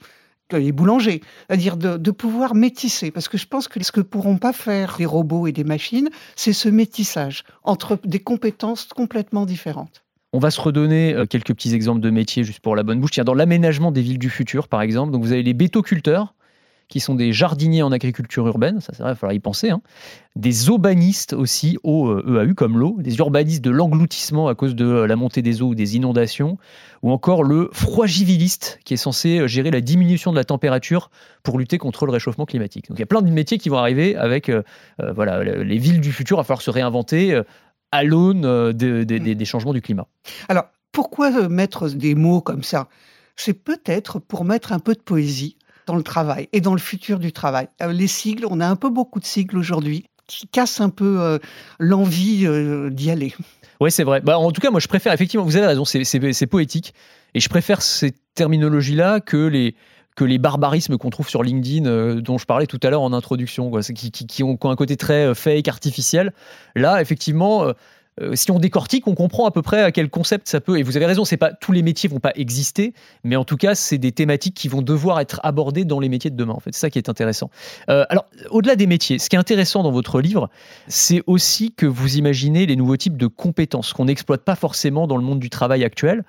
les 0.52 0.70
boulangers, 0.70 1.22
c'est-à-dire 1.48 1.78
de, 1.78 1.96
de, 1.96 2.10
pouvoir 2.10 2.54
métisser. 2.54 3.10
Parce 3.10 3.28
que 3.28 3.38
je 3.38 3.46
pense 3.46 3.68
que 3.68 3.82
ce 3.82 3.90
que 3.90 4.02
pourront 4.02 4.36
pas 4.36 4.52
faire 4.52 4.96
les 4.98 5.06
robots 5.06 5.46
et 5.46 5.52
des 5.52 5.64
machines, 5.64 6.10
c'est 6.36 6.52
ce 6.52 6.68
métissage 6.68 7.44
entre 7.64 7.98
des 8.04 8.20
compétences 8.20 8.84
complètement 8.84 9.46
différentes. 9.46 10.04
On 10.32 10.38
va 10.38 10.50
se 10.50 10.60
redonner 10.60 11.14
euh, 11.14 11.24
quelques 11.24 11.54
petits 11.54 11.74
exemples 11.74 12.00
de 12.00 12.10
métiers 12.10 12.44
juste 12.44 12.60
pour 12.60 12.76
la 12.76 12.82
bonne 12.82 13.00
bouche. 13.00 13.12
Tiens, 13.12 13.24
dans 13.24 13.32
l'aménagement 13.32 13.90
des 13.90 14.02
villes 14.02 14.18
du 14.18 14.28
futur, 14.28 14.68
par 14.68 14.82
exemple, 14.82 15.10
donc 15.12 15.22
vous 15.22 15.32
avez 15.32 15.42
les 15.42 15.54
bétoculteurs, 15.54 16.34
qui 16.88 17.00
sont 17.00 17.14
des 17.14 17.32
jardiniers 17.32 17.82
en 17.82 17.90
agriculture 17.90 18.46
urbaine, 18.46 18.80
ça 18.80 18.92
c'est 18.92 19.02
vrai, 19.02 19.10
il 19.10 19.14
va 19.14 19.16
falloir 19.16 19.34
y 19.34 19.40
penser, 19.40 19.70
hein. 19.70 19.80
des 20.36 20.68
urbanistes 20.68 21.32
aussi, 21.32 21.78
au 21.82 22.18
EAU 22.20 22.54
comme 22.54 22.78
l'eau, 22.78 22.96
des 23.00 23.16
urbanistes 23.16 23.64
de 23.64 23.70
l'engloutissement 23.70 24.48
à 24.48 24.54
cause 24.54 24.76
de 24.76 24.86
la 24.86 25.16
montée 25.16 25.42
des 25.42 25.62
eaux 25.62 25.68
ou 25.68 25.74
des 25.74 25.96
inondations, 25.96 26.58
ou 27.02 27.10
encore 27.10 27.42
le 27.42 27.70
froigiviliste 27.72 28.78
qui 28.84 28.94
est 28.94 28.98
censé 28.98 29.38
euh, 29.38 29.46
gérer 29.46 29.70
la 29.70 29.80
diminution 29.80 30.30
de 30.30 30.36
la 30.36 30.44
température 30.44 31.10
pour 31.42 31.58
lutter 31.58 31.78
contre 31.78 32.06
le 32.06 32.12
réchauffement 32.12 32.46
climatique. 32.46 32.88
Donc 32.88 32.98
il 32.98 33.00
y 33.00 33.04
a 33.04 33.06
plein 33.06 33.22
de 33.22 33.30
métiers 33.30 33.58
qui 33.58 33.68
vont 33.68 33.78
arriver 33.78 34.16
avec 34.16 34.48
euh, 34.48 34.62
euh, 35.00 35.12
voilà, 35.12 35.42
les 35.42 35.78
villes 35.78 36.00
du 36.00 36.12
futur, 36.12 36.36
il 36.36 36.40
va 36.40 36.44
falloir 36.44 36.62
se 36.62 36.70
réinventer 36.70 37.40
à 37.92 38.04
l'aune 38.04 38.72
des 38.72 39.44
changements 39.44 39.72
du 39.72 39.80
climat. 39.80 40.06
Alors 40.48 40.64
pourquoi 40.92 41.48
mettre 41.48 41.88
des 41.88 42.14
mots 42.14 42.40
comme 42.40 42.62
ça? 42.62 42.88
C'est 43.36 43.54
peut-être 43.54 44.18
pour 44.18 44.44
mettre 44.44 44.72
un 44.72 44.78
peu 44.78 44.94
de 44.94 45.00
poésie 45.00 45.56
dans 45.86 45.96
le 45.96 46.02
travail 46.02 46.48
et 46.52 46.60
dans 46.60 46.72
le 46.72 46.80
futur 46.80 47.18
du 47.18 47.32
travail. 47.32 47.68
Euh, 47.82 47.92
les 47.92 48.06
sigles, 48.06 48.46
on 48.50 48.60
a 48.60 48.66
un 48.66 48.76
peu 48.76 48.90
beaucoup 48.90 49.20
de 49.20 49.24
sigles 49.24 49.56
aujourd'hui 49.56 50.04
qui 50.26 50.48
cassent 50.48 50.80
un 50.80 50.90
peu 50.90 51.20
euh, 51.20 51.38
l'envie 51.78 52.46
euh, 52.46 52.90
d'y 52.90 53.10
aller. 53.10 53.32
Oui, 53.80 53.92
c'est 53.92 54.04
vrai. 54.04 54.20
Bah, 54.20 54.38
en 54.38 54.50
tout 54.50 54.60
cas, 54.60 54.70
moi, 54.70 54.80
je 54.80 54.88
préfère, 54.88 55.12
effectivement, 55.12 55.44
vous 55.44 55.56
avez 55.56 55.66
raison, 55.66 55.84
c'est 55.84 56.46
poétique. 56.46 56.94
Et 57.34 57.40
je 57.40 57.48
préfère 57.48 57.82
ces 57.82 58.12
terminologies-là 58.34 59.20
que 59.20 59.36
les, 59.36 59.76
que 60.16 60.24
les 60.24 60.38
barbarismes 60.38 60.96
qu'on 60.96 61.10
trouve 61.10 61.28
sur 61.28 61.42
LinkedIn, 61.42 62.16
dont 62.16 62.38
je 62.38 62.46
parlais 62.46 62.66
tout 62.66 62.80
à 62.82 62.90
l'heure 62.90 63.02
en 63.02 63.12
introduction, 63.12 63.70
quoi, 63.70 63.82
qui, 63.82 64.10
qui, 64.10 64.42
ont, 64.42 64.56
qui, 64.56 64.66
ont, 64.66 64.70
un 64.70 64.76
côté 64.76 64.96
très 64.96 65.34
fake, 65.34 65.68
artificiel. 65.68 66.32
Là, 66.74 67.00
effectivement, 67.02 67.72
euh, 68.20 68.34
si 68.34 68.50
on 68.50 68.58
décortique, 68.58 69.06
on 69.06 69.14
comprend 69.14 69.46
à 69.46 69.50
peu 69.50 69.62
près 69.62 69.82
à 69.82 69.92
quel 69.92 70.08
concept 70.08 70.48
ça 70.48 70.60
peut. 70.60 70.78
Et 70.78 70.82
vous 70.82 70.96
avez 70.96 71.06
raison, 71.06 71.24
c'est 71.24 71.36
pas 71.36 71.52
tous 71.52 71.72
les 71.72 71.82
métiers 71.82 72.08
vont 72.08 72.20
pas 72.20 72.32
exister, 72.34 72.94
mais 73.24 73.36
en 73.36 73.44
tout 73.44 73.56
cas, 73.56 73.74
c'est 73.74 73.98
des 73.98 74.12
thématiques 74.12 74.54
qui 74.54 74.68
vont 74.68 74.82
devoir 74.82 75.20
être 75.20 75.40
abordées 75.42 75.84
dans 75.84 76.00
les 76.00 76.08
métiers 76.08 76.30
de 76.30 76.36
demain. 76.36 76.54
En 76.54 76.60
fait, 76.60 76.72
c'est 76.72 76.80
ça 76.80 76.90
qui 76.90 76.98
est 76.98 77.08
intéressant. 77.08 77.50
Euh, 77.90 78.04
alors, 78.08 78.26
au-delà 78.50 78.76
des 78.76 78.86
métiers, 78.86 79.18
ce 79.18 79.28
qui 79.28 79.36
est 79.36 79.38
intéressant 79.38 79.82
dans 79.82 79.92
votre 79.92 80.20
livre, 80.20 80.48
c'est 80.88 81.22
aussi 81.26 81.72
que 81.72 81.86
vous 81.86 82.16
imaginez 82.16 82.66
les 82.66 82.76
nouveaux 82.76 82.96
types 82.96 83.16
de 83.16 83.26
compétences 83.26 83.92
qu'on 83.92 84.06
n'exploite 84.06 84.42
pas 84.42 84.56
forcément 84.56 85.06
dans 85.06 85.16
le 85.16 85.22
monde 85.22 85.40
du 85.40 85.50
travail 85.50 85.84
actuel. 85.84 86.24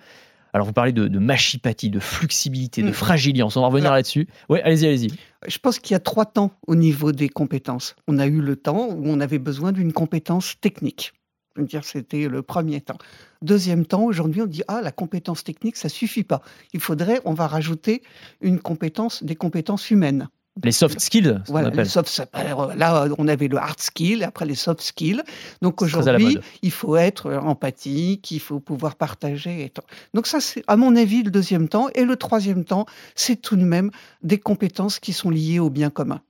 Alors, 0.54 0.66
vous 0.66 0.74
parlez 0.74 0.92
de, 0.94 1.08
de 1.08 1.20
machipathie, 1.20 1.90
de 1.90 2.00
flexibilité, 2.00 2.82
de 2.82 2.90
Mm. 2.90 2.94
fragilité. 2.94 3.44
On 3.44 3.48
va 3.48 3.68
revenir 3.68 3.92
là-dessus. 3.92 4.28
Oui, 4.50 4.60
allez-y, 4.64 4.88
allez-y. 4.88 5.14
Je 5.48 5.58
pense 5.60 5.78
qu'il 5.78 5.94
y 5.94 5.96
a 5.96 6.00
trois 6.00 6.26
temps 6.26 6.52
au 6.66 6.76
niveau 6.76 7.12
des 7.12 7.30
compétences. 7.30 7.96
On 8.08 8.18
a 8.18 8.26
eu 8.26 8.42
le 8.42 8.56
temps 8.56 8.88
où 8.90 9.04
on 9.06 9.20
avait 9.20 9.40
besoin 9.40 9.72
d'une 9.72 9.94
compétence 9.94 10.56
technique. 10.60 11.14
Je 11.58 11.62
veux 11.62 11.68
dire, 11.68 11.84
c'était 11.84 12.28
le 12.28 12.44
premier 12.44 12.82
temps. 12.82 13.00
Deuxième 13.42 13.86
temps, 13.86 14.04
aujourd'hui, 14.04 14.44
on 14.44 14.46
dit 14.46 14.62
ah 14.68 14.82
la 14.82 14.92
compétence 14.92 15.44
technique, 15.44 15.76
ça 15.76 15.90
suffit 15.90 16.24
pas. 16.24 16.42
Il 16.74 16.80
faudrait, 16.80 17.20
on 17.26 17.34
va 17.34 17.48
rajouter 17.48 18.04
une 18.42 18.60
compétence, 18.60 19.24
des 19.24 19.36
compétences 19.36 19.90
humaines. 19.90 20.30
Les 20.64 20.72
soft 20.72 21.00
skills, 21.00 21.42
qu'on 21.46 21.52
Voilà, 21.52 21.70
les 21.70 21.86
soft, 21.86 22.24
alors, 22.34 22.76
là, 22.76 23.08
on 23.18 23.28
avait 23.28 23.48
le 23.48 23.58
hard 23.58 23.80
skill, 23.80 24.24
après 24.24 24.46
les 24.46 24.56
soft 24.56 24.82
skills. 24.82 25.22
Donc 25.62 25.82
aujourd'hui, 25.82 26.40
il 26.62 26.72
faut 26.72 26.96
être 26.96 27.28
euh, 27.28 27.40
empathique, 27.40 28.32
il 28.32 28.40
faut 28.40 28.60
pouvoir 28.60 28.96
partager. 28.96 29.66
Et. 29.66 29.74
Donc 30.14 30.26
ça, 30.26 30.40
c'est 30.40 30.64
à 30.68 30.76
mon 30.76 30.96
avis 30.96 31.24
le 31.24 31.32
deuxième 31.32 31.68
temps. 31.68 31.90
Et 31.94 32.06
le 32.06 32.16
troisième 32.16 32.66
temps, 32.66 32.86
c'est 33.16 33.36
tout 33.36 33.56
de 33.56 33.66
même 33.66 33.92
des 34.24 34.40
compétences 34.40 35.00
qui 35.00 35.14
sont 35.14 35.30
liées 35.30 35.60
au 35.60 35.70
bien 35.70 35.90
commun. 35.90 36.22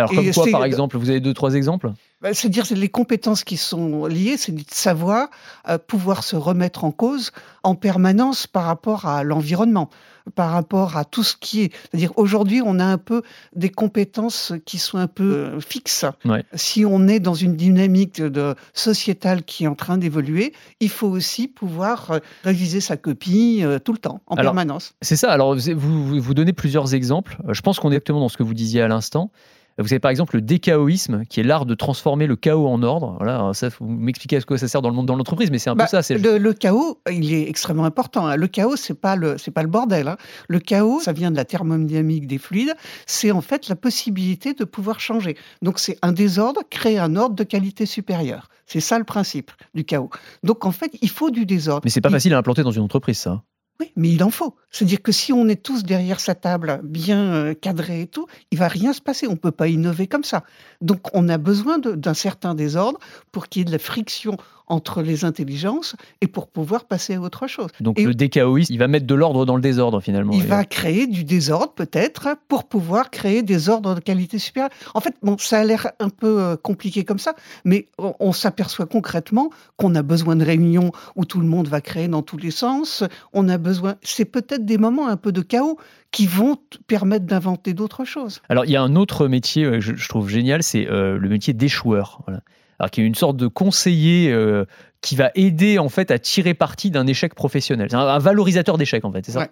Alors, 0.00 0.12
Et 0.12 0.16
comme 0.16 0.32
quoi, 0.32 0.44
c'est- 0.44 0.50
par 0.50 0.64
exemple 0.64 0.96
Vous 0.98 1.10
avez 1.10 1.20
deux, 1.20 1.34
trois 1.34 1.54
exemples? 1.54 1.92
Ben, 2.22 2.34
C'est-à-dire 2.34 2.66
c'est 2.66 2.74
les 2.74 2.90
compétences 2.90 3.44
qui 3.44 3.56
sont 3.56 4.04
liées, 4.06 4.36
c'est 4.36 4.52
de 4.52 4.62
savoir 4.70 5.28
euh, 5.68 5.78
pouvoir 5.78 6.22
se 6.22 6.36
remettre 6.36 6.84
en 6.84 6.90
cause 6.90 7.30
en 7.62 7.74
permanence 7.74 8.46
par 8.46 8.64
rapport 8.64 9.06
à 9.06 9.22
l'environnement, 9.24 9.88
par 10.34 10.50
rapport 10.50 10.98
à 10.98 11.06
tout 11.06 11.22
ce 11.22 11.34
qui 11.34 11.62
est. 11.62 11.72
C'est-à-dire 11.90 12.12
aujourd'hui, 12.16 12.60
on 12.62 12.78
a 12.78 12.84
un 12.84 12.98
peu 12.98 13.22
des 13.56 13.70
compétences 13.70 14.52
qui 14.66 14.76
sont 14.78 14.98
un 14.98 15.06
peu 15.06 15.32
euh, 15.32 15.60
fixes. 15.60 16.04
Ouais. 16.26 16.44
Si 16.52 16.84
on 16.84 17.08
est 17.08 17.20
dans 17.20 17.32
une 17.32 17.56
dynamique 17.56 18.20
de 18.20 18.54
sociétale 18.74 19.42
qui 19.42 19.64
est 19.64 19.68
en 19.68 19.74
train 19.74 19.96
d'évoluer, 19.96 20.52
il 20.80 20.90
faut 20.90 21.08
aussi 21.08 21.48
pouvoir 21.48 22.10
euh, 22.10 22.18
réviser 22.44 22.82
sa 22.82 22.98
copie 22.98 23.62
tout 23.84 23.92
le 23.92 23.98
temps, 23.98 24.20
en 24.26 24.34
Alors, 24.34 24.52
permanence. 24.52 24.92
C'est 25.00 25.16
ça. 25.16 25.30
Alors, 25.32 25.54
vous, 25.56 25.74
vous, 25.74 26.20
vous 26.20 26.34
donnez 26.34 26.52
plusieurs 26.52 26.92
exemples. 26.94 27.38
Je 27.48 27.60
pense 27.62 27.78
qu'on 27.80 27.90
est 27.90 27.94
exactement 27.94 28.20
dans 28.20 28.28
ce 28.28 28.36
que 28.36 28.42
vous 28.42 28.54
disiez 28.54 28.82
à 28.82 28.88
l'instant. 28.88 29.30
Vous 29.78 29.86
avez 29.92 29.98
par 30.00 30.10
exemple 30.10 30.36
le 30.36 30.42
déchaoïsme, 30.42 31.24
qui 31.26 31.40
est 31.40 31.42
l'art 31.42 31.64
de 31.66 31.74
transformer 31.74 32.26
le 32.26 32.36
chaos 32.36 32.66
en 32.68 32.82
ordre. 32.82 33.16
Voilà, 33.18 33.50
ça, 33.54 33.68
vous 33.78 33.86
m'expliquez 33.88 34.36
à 34.36 34.40
ce 34.40 34.46
que 34.46 34.56
ça 34.56 34.68
sert 34.68 34.82
dans 34.82 34.90
le 34.90 34.94
monde 34.94 35.06
de 35.08 35.12
l'entreprise, 35.12 35.50
mais 35.50 35.58
c'est 35.58 35.70
un 35.70 35.74
Bah, 35.74 35.84
peu 35.84 35.88
ça. 35.90 36.02
C'est 36.02 36.18
le, 36.18 36.38
le 36.38 36.52
chaos, 36.52 37.00
il 37.10 37.32
est 37.32 37.48
extrêmement 37.48 37.84
important. 37.84 38.26
hein. 38.26 38.36
Le 38.36 38.46
chaos, 38.46 38.76
c'est 38.76 38.94
pas 39.00 39.16
le, 39.16 39.38
c'est 39.38 39.50
pas 39.50 39.62
le 39.62 39.68
bordel. 39.68 40.08
hein. 40.08 40.16
Le 40.48 40.58
chaos, 40.58 41.00
ça 41.00 41.12
vient 41.12 41.30
de 41.30 41.36
la 41.36 41.44
thermodynamique 41.44 42.26
des 42.26 42.38
fluides. 42.38 42.74
C'est 43.06 43.30
en 43.30 43.40
fait 43.40 43.68
la 43.68 43.76
possibilité 43.76 44.54
de 44.54 44.64
pouvoir 44.64 45.00
changer. 45.00 45.36
Donc 45.62 45.78
c'est 45.78 45.98
un 46.02 46.12
désordre, 46.12 46.60
créer 46.68 46.98
un 46.98 47.16
ordre 47.16 47.34
de 47.34 47.44
qualité 47.44 47.86
supérieure. 47.86 48.48
C'est 48.66 48.80
ça 48.80 48.98
le 48.98 49.04
principe 49.04 49.50
du 49.74 49.84
chaos. 49.84 50.10
Donc 50.44 50.64
en 50.66 50.72
fait, 50.72 50.92
il 51.00 51.08
faut 51.10 51.30
du 51.30 51.46
désordre. 51.46 51.82
Mais 51.84 51.90
c'est 51.90 52.00
pas 52.00 52.08
Il- 52.10 52.12
facile 52.12 52.34
à 52.34 52.38
implanter 52.38 52.62
dans 52.62 52.70
une 52.70 52.82
entreprise, 52.82 53.18
ça. 53.18 53.42
Oui, 53.80 53.90
mais 53.96 54.10
il 54.10 54.22
en 54.22 54.30
faut. 54.30 54.54
C'est-à-dire 54.70 55.00
que 55.00 55.10
si 55.10 55.32
on 55.32 55.48
est 55.48 55.62
tous 55.62 55.84
derrière 55.84 56.20
sa 56.20 56.34
table, 56.34 56.80
bien 56.84 57.32
euh, 57.32 57.54
cadré 57.54 58.02
et 58.02 58.06
tout, 58.06 58.26
il 58.50 58.58
va 58.58 58.68
rien 58.68 58.92
se 58.92 59.00
passer. 59.00 59.26
On 59.26 59.36
peut 59.36 59.50
pas 59.50 59.68
innover 59.68 60.06
comme 60.06 60.22
ça. 60.22 60.44
Donc, 60.82 61.08
on 61.14 61.28
a 61.30 61.38
besoin 61.38 61.78
d'un 61.78 62.14
certain 62.14 62.54
désordre 62.54 62.98
pour 63.32 63.48
qu'il 63.48 63.60
y 63.60 63.62
ait 63.62 63.64
de 63.64 63.72
la 63.72 63.78
friction 63.78 64.36
entre 64.70 65.02
les 65.02 65.24
intelligences 65.26 65.96
et 66.22 66.26
pour 66.26 66.46
pouvoir 66.48 66.84
passer 66.86 67.16
à 67.16 67.20
autre 67.20 67.46
chose. 67.46 67.68
Donc 67.80 67.98
Et- 67.98 68.04
le 68.04 68.14
déchaoïsme, 68.14 68.72
il 68.72 68.78
va 68.78 68.88
mettre 68.88 69.06
de 69.06 69.14
l'ordre 69.14 69.44
dans 69.44 69.56
le 69.56 69.60
désordre 69.62 70.00
finalement. 70.00 70.32
Il 70.32 70.44
Et- 70.44 70.46
va 70.46 70.64
créer 70.64 71.06
du 71.06 71.24
désordre 71.24 71.72
peut-être 71.74 72.28
pour 72.48 72.64
pouvoir 72.64 73.10
créer 73.10 73.42
des 73.42 73.68
ordres 73.68 73.94
de 73.96 74.00
qualité 74.00 74.38
supérieure. 74.38 74.70
En 74.94 75.00
fait, 75.00 75.14
bon, 75.22 75.36
ça 75.38 75.58
a 75.60 75.64
l'air 75.64 75.88
un 75.98 76.08
peu 76.08 76.40
euh, 76.40 76.56
compliqué 76.56 77.04
comme 77.04 77.18
ça, 77.18 77.34
mais 77.64 77.88
on, 77.98 78.14
on 78.20 78.32
s'aperçoit 78.32 78.86
concrètement 78.86 79.50
qu'on 79.76 79.94
a 79.94 80.02
besoin 80.02 80.36
de 80.36 80.44
réunions 80.44 80.92
où 81.16 81.24
tout 81.24 81.40
le 81.40 81.46
monde 81.46 81.68
va 81.68 81.80
créer 81.80 82.08
dans 82.08 82.22
tous 82.22 82.38
les 82.38 82.50
sens. 82.50 83.04
On 83.32 83.48
a 83.48 83.58
besoin, 83.58 83.96
c'est 84.02 84.24
peut-être 84.24 84.64
des 84.64 84.78
moments 84.78 85.08
un 85.08 85.16
peu 85.16 85.32
de 85.32 85.42
chaos 85.42 85.76
qui 86.12 86.26
vont 86.26 86.56
permettre 86.86 87.26
d'inventer 87.26 87.74
d'autres 87.74 88.04
choses. 88.04 88.40
Alors, 88.48 88.64
il 88.64 88.70
y 88.70 88.76
a 88.76 88.82
un 88.82 88.96
autre 88.96 89.28
métier 89.28 89.64
euh, 89.64 89.72
que 89.72 89.80
je, 89.80 89.94
je 89.94 90.08
trouve 90.08 90.28
génial, 90.28 90.62
c'est 90.62 90.88
euh, 90.88 91.18
le 91.18 91.28
métier 91.28 91.52
d'échoueur. 91.54 92.20
Voilà. 92.26 92.40
Alors, 92.80 92.90
qui 92.90 93.02
est 93.02 93.04
une 93.04 93.14
sorte 93.14 93.36
de 93.36 93.46
conseiller 93.46 94.32
euh, 94.32 94.64
qui 95.02 95.14
va 95.14 95.30
aider 95.34 95.78
en 95.78 95.90
fait 95.90 96.10
à 96.10 96.18
tirer 96.18 96.54
parti 96.54 96.90
d'un 96.90 97.06
échec 97.06 97.34
professionnel. 97.34 97.88
C'est 97.90 97.96
un, 97.96 98.18
valorisateur 98.18 98.78
d'échecs 98.78 99.04
en 99.04 99.12
fait, 99.12 99.24
c'est 99.26 99.32
ça? 99.32 99.48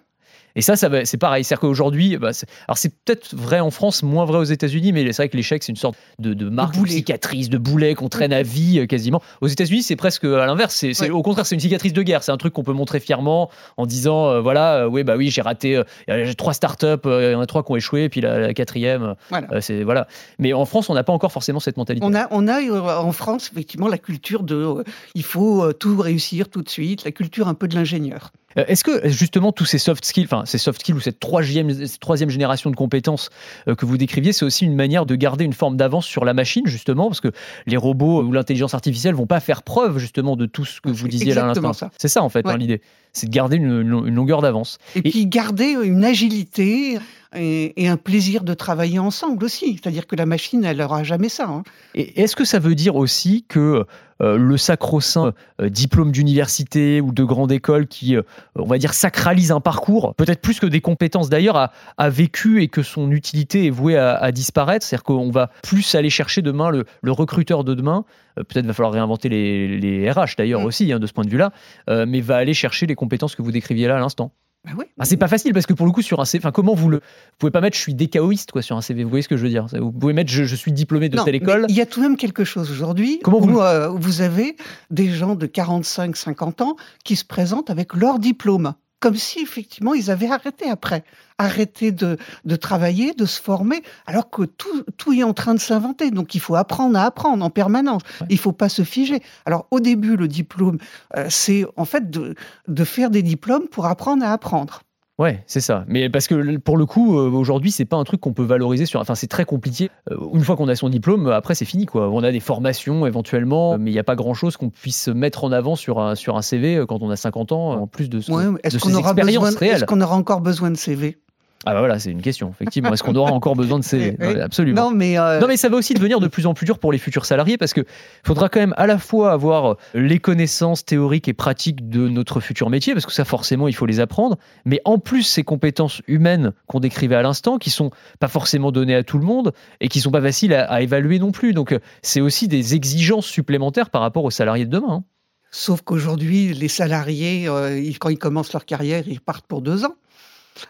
Et 0.55 0.61
ça, 0.61 0.75
c'est 0.75 1.17
pareil. 1.17 1.43
C'est-à-dire 1.43 1.61
qu'aujourd'hui, 1.61 2.17
bah, 2.17 2.33
c'est- 2.33 2.47
alors 2.67 2.77
c'est 2.77 2.89
peut-être 3.03 3.35
vrai 3.35 3.59
en 3.59 3.71
France, 3.71 4.03
moins 4.03 4.25
vrai 4.25 4.39
aux 4.39 4.43
États-Unis, 4.43 4.91
mais 4.93 5.05
c'est 5.11 5.21
vrai 5.23 5.29
que 5.29 5.37
l'échec, 5.37 5.63
c'est 5.63 5.71
une 5.71 5.75
sorte 5.77 5.95
de, 6.19 6.33
de 6.33 6.49
marque, 6.49 6.73
de 6.73 6.79
cicatrice, 6.97 7.49
de 7.49 7.57
boulet 7.57 7.93
qu'on 7.95 8.09
traîne 8.09 8.33
à 8.33 8.41
vie 8.41 8.79
euh, 8.79 8.85
quasiment. 8.85 9.21
Aux 9.41 9.47
États-Unis, 9.47 9.83
c'est 9.83 9.95
presque 9.95 10.23
à 10.25 10.45
l'inverse. 10.45 10.75
C'est, 10.75 10.99
Ouais. 11.01 11.09
Au 11.11 11.21
contraire, 11.21 11.45
c'est 11.45 11.55
une 11.55 11.61
cicatrice 11.61 11.93
de 11.93 12.01
guerre. 12.01 12.23
C'est 12.23 12.31
un 12.31 12.37
truc 12.37 12.53
qu'on 12.53 12.63
peut 12.63 12.73
montrer 12.73 12.99
fièrement 12.99 13.49
en 13.77 13.85
disant 13.85 14.27
euh, 14.29 14.41
voilà, 14.41 14.83
euh, 14.83 14.89
oui, 14.89 15.03
bah 15.03 15.15
oui, 15.17 15.29
j'ai 15.29 15.41
raté 15.41 15.77
euh, 15.77 15.83
j'ai 16.07 16.35
trois 16.35 16.53
startups, 16.53 16.85
euh, 17.05 17.29
il 17.29 17.33
y 17.33 17.35
en 17.35 17.41
a 17.41 17.45
trois 17.45 17.63
qui 17.63 17.71
ont 17.71 17.75
échoué, 17.75 18.03
et 18.03 18.09
puis 18.09 18.21
la, 18.21 18.39
la 18.39 18.53
quatrième, 18.53 19.03
euh, 19.03 19.13
Voilà. 19.29 19.47
euh, 19.53 19.61
c'est 19.61 19.83
voilà. 19.83 20.07
Mais 20.39 20.53
en 20.53 20.65
France, 20.65 20.89
on 20.89 20.93
n'a 20.93 21.03
pas 21.03 21.13
encore 21.13 21.31
forcément 21.31 21.59
cette 21.59 21.77
mentalité. 21.77 22.05
On 22.05 22.13
a, 22.15 22.27
on 22.31 22.47
a 22.47 22.61
euh, 22.61 22.79
en 22.81 23.11
France 23.11 23.49
effectivement 23.51 23.87
la 23.87 23.97
culture 23.97 24.43
de 24.43 24.55
euh, 24.55 24.83
il 25.15 25.23
faut 25.23 25.63
euh, 25.63 25.73
tout 25.73 25.97
réussir 25.97 26.49
tout 26.49 26.61
de 26.61 26.69
suite, 26.69 27.03
la 27.05 27.11
culture 27.11 27.47
un 27.47 27.53
peu 27.53 27.67
de 27.67 27.75
l'ingénieur. 27.75 28.31
Euh, 28.59 28.65
Est-ce 28.67 28.83
que 28.83 29.07
justement 29.09 29.51
tous 29.51 29.65
ces 29.65 29.77
soft 29.77 30.05
skills, 30.05 30.25
enfin 30.25 30.43
ces 30.45 30.57
soft 30.57 30.81
skills 30.81 30.93
ou 30.95 30.99
cette 30.99 31.19
troisième, 31.19 31.73
cette 31.87 31.99
troisième 31.99 32.29
génération 32.29 32.69
de 32.69 32.75
compétences 32.75 33.29
euh, 33.67 33.75
que 33.75 33.85
vous 33.85 33.97
décriviez, 33.97 34.33
c'est 34.33 34.45
aussi 34.45 34.65
une 34.65 34.75
manière 34.75 35.05
de 35.05 35.15
garder 35.15 35.45
une 35.45 35.53
forme 35.53 35.77
d'avance 35.77 36.05
sur 36.05 36.25
la 36.25 36.33
machine 36.33 36.63
justement, 36.65 37.07
parce 37.07 37.21
que 37.21 37.31
les 37.65 37.77
robots 37.77 38.21
ou 38.23 38.31
l'intelligence 38.31 38.73
artificielle 38.73 39.15
vont 39.15 39.27
pas 39.27 39.39
faire 39.39 39.63
preuve 39.63 39.97
justement 39.97 40.35
de 40.35 40.45
tout 40.45 40.65
ce 40.65 40.81
que 40.81 40.89
vous 40.89 41.07
disiez 41.07 41.33
là 41.33 41.43
à 41.43 41.47
l'instant. 41.47 41.89
C'est 41.97 42.07
ça 42.07 42.21
en 42.23 42.29
fait 42.29 42.45
hein, 42.45 42.57
l'idée, 42.57 42.81
c'est 43.13 43.27
de 43.27 43.31
garder 43.31 43.57
une 43.57 43.81
longueur 43.81 44.41
d'avance. 44.41 44.77
Et, 44.95 44.99
Et- 44.99 45.01
puis 45.09 45.25
garder 45.27 45.75
une 45.83 46.03
agilité 46.03 46.99
et, 47.35 47.83
et 47.83 47.87
un 47.87 47.97
plaisir 47.97 48.43
de 48.43 48.53
travailler 48.53 48.99
ensemble 48.99 49.43
aussi. 49.45 49.73
C'est-à-dire 49.81 50.07
que 50.07 50.15
la 50.15 50.25
machine, 50.25 50.63
elle 50.65 50.77
n'aura 50.77 51.03
jamais 51.03 51.29
ça. 51.29 51.45
hein. 51.47 51.63
Et 51.95 52.21
est-ce 52.21 52.35
que 52.35 52.45
ça 52.45 52.59
veut 52.59 52.75
dire 52.75 52.95
aussi 52.95 53.45
que 53.47 53.85
euh, 54.21 54.37
le 54.37 54.57
sacro-saint 54.57 55.33
euh, 55.61 55.69
diplôme 55.69 56.11
d'université 56.11 56.99
ou 57.01 57.11
de 57.13 57.23
grande 57.23 57.51
école 57.51 57.87
qui, 57.87 58.15
euh, 58.17 58.23
on 58.55 58.65
va 58.65 58.77
dire, 58.77 58.93
sacralise 58.93 59.51
un 59.51 59.61
parcours, 59.61 60.13
peut-être 60.15 60.41
plus 60.41 60.59
que 60.59 60.65
des 60.65 60.81
compétences 60.81 61.29
d'ailleurs, 61.29 61.55
a, 61.55 61.71
a 61.97 62.09
vécu 62.09 62.61
et 62.61 62.67
que 62.67 62.81
son 62.83 63.11
utilité 63.11 63.67
est 63.67 63.69
vouée 63.69 63.95
à, 63.95 64.15
à 64.15 64.31
disparaître? 64.31 64.85
C'est-à-dire 64.85 65.03
qu'on 65.03 65.29
va 65.31 65.51
plus 65.63 65.95
aller 65.95 66.09
chercher 66.09 66.41
demain 66.41 66.69
le, 66.69 66.85
le 67.01 67.11
recruteur 67.11 67.63
de 67.63 67.73
demain. 67.75 68.03
peut-être 68.35 68.65
va 68.65 68.73
falloir 68.73 68.91
réinventer 68.93 69.29
les, 69.29 69.77
les 69.79 70.11
RH 70.11 70.35
d'ailleurs 70.37 70.61
Mm. 70.61 70.65
aussi, 70.65 70.91
hein, 70.91 70.99
de 70.99 71.07
ce 71.07 71.13
point 71.13 71.23
de 71.23 71.29
vue-là, 71.29 71.51
mais 71.87 72.19
va 72.21 72.35
aller 72.37 72.53
chercher 72.53 72.87
les 72.87 72.95
compétences 72.95 73.35
que 73.35 73.41
vous 73.41 73.51
décriviez 73.51 73.87
là 73.87 73.95
à 73.95 73.99
l'instant. 73.99 74.31
Bah. 74.65 74.83
Ah, 74.99 75.05
c'est 75.05 75.17
pas 75.17 75.27
facile 75.29 75.53
parce 75.53 75.65
que 75.65 75.73
pour 75.73 75.85
le 75.85 75.91
coup 75.93 76.01
sur 76.01 76.19
un 76.19 76.25
CV, 76.25 76.41
enfin 76.41 76.51
comment 76.51 76.73
vous 76.75 76.89
le, 76.89 76.97
vous 76.97 77.03
pouvez 77.39 77.51
pas 77.51 77.61
mettre 77.61 77.77
je 77.77 77.81
suis 77.81 77.93
décaoïste 77.93 78.51
quoi 78.51 78.61
sur 78.61 78.75
un 78.75 78.81
CV. 78.81 79.03
Vous 79.03 79.09
voyez 79.09 79.23
ce 79.23 79.29
que 79.29 79.37
je 79.37 79.43
veux 79.43 79.49
dire? 79.49 79.65
Vous 79.79 79.91
pouvez 79.91 80.13
mettre 80.13 80.29
je, 80.31 80.43
je 80.43 80.55
suis 80.55 80.71
diplômé 80.73 81.07
de 81.09 81.15
Non, 81.15 81.23
telle 81.23 81.35
école. 81.35 81.65
Il 81.69 81.75
y 81.75 81.81
a 81.81 81.85
tout 81.85 82.01
de 82.01 82.07
même 82.07 82.17
quelque 82.17 82.43
chose 82.43 82.69
aujourd'hui 82.69 83.19
Comment 83.23 83.39
où 83.39 83.45
vous- 83.47 83.59
euh, 83.61 83.87
vous 83.87 84.21
avez 84.21 84.57
des 84.91 85.09
gens 85.09 85.35
de 85.35 85.47
45-50 85.47 86.61
ans 86.61 86.75
qui 87.05 87.15
se 87.15 87.23
présentent 87.25 87.69
avec 87.69 87.93
leur 87.95 88.19
diplôme, 88.19 88.73
comme 88.99 89.15
si 89.15 89.39
effectivement 89.39 89.93
ils 89.93 90.11
avaient 90.11 90.29
arrêté 90.29 90.69
après, 90.69 91.03
arrêté 91.37 91.91
de, 91.91 92.17
de 92.45 92.55
travailler, 92.55 93.13
de 93.13 93.25
se 93.25 93.41
former, 93.41 93.81
alors 94.05 94.29
que 94.29 94.43
tout, 94.43 94.83
tout 94.97 95.13
est 95.13 95.23
en 95.23 95.33
train 95.33 95.53
de 95.53 95.59
s'inventer. 95.59 96.11
Donc 96.11 96.35
il 96.35 96.41
faut 96.41 96.55
apprendre 96.55 96.97
à 96.97 97.05
apprendre 97.05 97.43
en 97.43 97.49
permanence. 97.49 98.01
Ouais. 98.21 98.27
Il 98.29 98.37
faut 98.37 98.51
pas 98.51 98.69
se 98.69 98.83
figer. 98.83 99.21
Alors 99.45 99.67
au 99.71 99.79
début, 99.79 100.17
le 100.17 100.27
diplôme, 100.27 100.77
euh, 101.15 101.27
c'est 101.29 101.65
en 101.77 101.85
fait 101.85 102.09
de, 102.09 102.35
de 102.67 102.83
faire 102.83 103.09
des 103.09 103.21
diplômes 103.21 103.67
pour 103.67 103.85
apprendre 103.85 104.23
à 104.25 104.33
apprendre. 104.33 104.81
Ouais, 105.19 105.43
c'est 105.47 105.59
ça. 105.59 105.83
Mais 105.87 106.09
parce 106.09 106.27
que 106.27 106.57
pour 106.57 106.77
le 106.77 106.85
coup, 106.85 107.19
euh, 107.19 107.29
aujourd'hui, 107.29 107.71
c'est 107.71 107.83
pas 107.85 107.97
un 107.97 108.05
truc 108.05 108.21
qu'on 108.21 108.31
peut 108.33 108.43
valoriser 108.45 108.85
sur. 108.85 109.01
Enfin, 109.01 109.15
c'est 109.15 109.27
très 109.27 109.43
compliqué. 109.45 109.89
Euh, 110.09 110.15
une 110.33 110.43
fois 110.45 110.55
qu'on 110.55 110.69
a 110.69 110.75
son 110.75 110.87
diplôme, 110.89 111.27
euh, 111.27 111.35
après, 111.35 111.55
c'est 111.55 111.65
fini, 111.65 111.85
quoi. 111.85 112.09
On 112.09 112.23
a 112.23 112.31
des 112.31 112.39
formations 112.39 113.05
éventuellement, 113.05 113.77
mais 113.77 113.91
il 113.91 113.93
n'y 113.93 113.99
a 113.99 114.03
pas 114.05 114.15
grand 114.15 114.33
chose 114.33 114.55
qu'on 114.57 114.69
puisse 114.69 115.09
mettre 115.09 115.43
en 115.43 115.51
avant 115.51 115.75
sur 115.75 115.99
un, 115.99 116.15
sur 116.15 116.37
un 116.37 116.41
CV 116.41 116.83
quand 116.87 117.03
on 117.03 117.09
a 117.09 117.17
50 117.17 117.51
ans, 117.51 117.71
en 117.73 117.85
plus 117.85 118.09
de, 118.09 118.21
ce- 118.21 118.31
Ouais, 118.31 118.45
mais 118.45 118.53
de 118.53 118.59
est-ce 118.63 118.77
qu'on 118.79 118.93
aura 118.93 119.11
expériences 119.11 119.43
besoin, 119.45 119.59
réelles. 119.59 119.75
est-ce 119.75 119.85
qu'on 119.85 120.01
aura 120.01 120.15
encore 120.15 120.39
besoin 120.41 120.71
de 120.71 120.77
CV 120.77 121.17
Ah 121.65 121.73
bah 121.73 121.79
voilà, 121.79 121.99
c'est 121.99 122.11
une 122.11 122.21
question, 122.21 122.51
effectivement. 122.51 122.93
Est-ce 122.93 123.03
qu'on 123.03 123.15
aura 123.15 123.31
encore 123.33 123.55
besoin 123.55 123.79
de. 123.79 123.83
Ouais, 124.19 124.39
Absolument. 124.39 124.83
Non, 124.89 124.91
mais, 124.95 125.19
euh, 125.19 125.41
Non, 125.41 125.47
mais 125.47 125.57
ça 125.57 125.67
va 125.67 125.75
aussi 125.75 125.93
devenir 125.93 126.21
de 126.21 126.27
plus 126.27 126.45
en 126.45 126.53
plus 126.53 126.65
dur 126.65 126.79
pour 126.79 126.93
les 126.93 126.97
futurs 126.97 127.25
salariés 127.25 127.57
parce 127.57 127.73
que 127.73 127.81
faudra 128.25 128.47
quand 128.47 128.61
même 128.61 128.73
à 128.77 128.87
la 128.87 128.97
fois 128.97 129.33
avoir 129.33 129.75
les 129.93 130.19
connaissances 130.19 130.85
théoriques 130.85 131.27
et 131.27 131.33
pratiques 131.33 131.89
de 131.89 132.07
notre 132.07 132.39
futur 132.39 132.69
métier, 132.69 132.93
parce 132.93 133.05
que 133.05 133.11
ça, 133.11 133.25
forcément, 133.25 133.67
il 133.67 133.73
faut 133.73 133.85
les 133.85 133.99
apprendre, 133.99 134.37
mais 134.63 134.79
en 134.85 134.99
plus, 134.99 135.23
ces 135.23 135.43
compétences 135.43 136.01
humaines 136.07 136.53
qu'on 136.67 136.79
décrivait 136.79 137.15
à 137.15 137.21
l'instant, 137.21 137.57
qui 137.57 137.71
sont 137.71 137.91
pas 138.19 138.29
forcément 138.29 138.71
données 138.71 138.95
à 138.95 139.03
tout 139.03 139.17
le 139.17 139.25
monde 139.25 139.51
et 139.81 139.89
qui 139.89 139.99
sont 139.99 140.11
pas 140.11 140.21
faciles 140.21 140.53
à, 140.53 140.63
à 140.71 140.81
évaluer 140.81 141.19
non 141.19 141.31
plus. 141.33 141.53
Donc, 141.53 141.77
c'est 142.01 142.21
aussi 142.21 142.47
des 142.47 142.75
exigences 142.75 143.25
supplémentaires 143.25 143.89
par 143.89 144.01
rapport 144.01 144.23
aux 144.23 144.31
salariés 144.31 144.65
de 144.65 144.71
demain. 144.71 144.87
hein. 144.93 145.03
Sauf 145.51 145.81
qu'aujourd'hui, 145.81 146.53
les 146.53 146.67
salariés, 146.67 147.47
euh, 147.47 147.81
quand 147.99 148.09
ils 148.09 148.19
commencent 148.19 148.53
leur 148.53 148.65
carrière, 148.65 149.03
ils 149.07 149.19
partent 149.19 149.47
pour 149.47 149.61
deux 149.61 149.83
ans. 149.83 149.95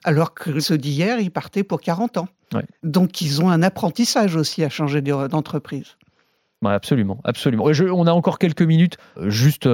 Alors 0.04 0.34
que 0.34 0.60
ceux 0.60 0.78
d'hier, 0.78 1.19
ils 1.19 1.32
partaient 1.32 1.63
pour 1.63 1.82
40 1.82 2.17
ans. 2.17 2.28
Donc, 2.84 3.21
ils 3.21 3.41
ont 3.41 3.49
un 3.49 3.62
apprentissage 3.62 4.36
aussi 4.36 4.63
à 4.63 4.69
changer 4.69 5.02
d'entreprise. 5.02 5.97
absolument, 6.73 7.19
absolument. 7.23 7.65
on 7.65 8.08
a 8.08 8.12
encore 8.12 8.39
quelques 8.39 8.62
minutes. 8.62 8.97
Juste 9.28 9.67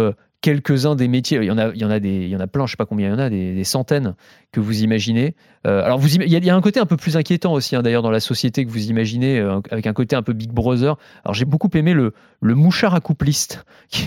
quelques-uns 0.45 0.95
des 0.95 1.07
métiers. 1.07 1.39
Il 1.41 1.45
y 1.45 1.51
en 1.51 1.57
a, 1.57 1.69
il 1.73 1.81
y 1.81 1.85
en 1.85 1.89
a 1.89 1.99
des, 1.99 2.25
il 2.25 2.29
y 2.29 2.35
en 2.35 2.39
a 2.39 2.45
plein. 2.45 2.67
Je 2.67 2.71
sais 2.71 2.77
pas 2.77 2.85
combien 2.85 3.07
il 3.07 3.11
y 3.11 3.15
en 3.15 3.19
a, 3.19 3.31
des 3.31 3.63
centaines 3.63 4.13
que 4.51 4.59
vous 4.59 4.83
imaginez. 4.83 5.35
Euh, 5.67 5.83
alors, 5.83 5.97
vous, 5.97 6.15
il 6.15 6.31
y, 6.31 6.49
a 6.49 6.55
un 6.55 6.61
côté 6.61 6.79
un 6.79 6.85
peu 6.85 6.95
plus 6.95 7.17
inquiétant 7.17 7.53
aussi, 7.53 7.75
hein, 7.75 7.81
d'ailleurs, 7.81 8.03
dans 8.03 8.11
la 8.11 8.19
société 8.19 8.65
que 8.65 8.69
vous 8.69 8.89
imaginez, 8.89 9.39
euh, 9.39 9.59
avec 9.71 9.87
un 9.87 9.93
côté 9.93 10.15
un 10.15 10.21
peu 10.21 10.33
Big 10.33 10.51
Brother. 10.51 10.95
Alors, 11.23 11.33
j'ai 11.33 11.45
beaucoup 11.45 11.69
aimé 11.73 11.93
le, 11.93 12.13
le 12.39 12.55
mouchard 12.55 12.93
accoupliste 12.93 13.65
qui, 13.89 14.05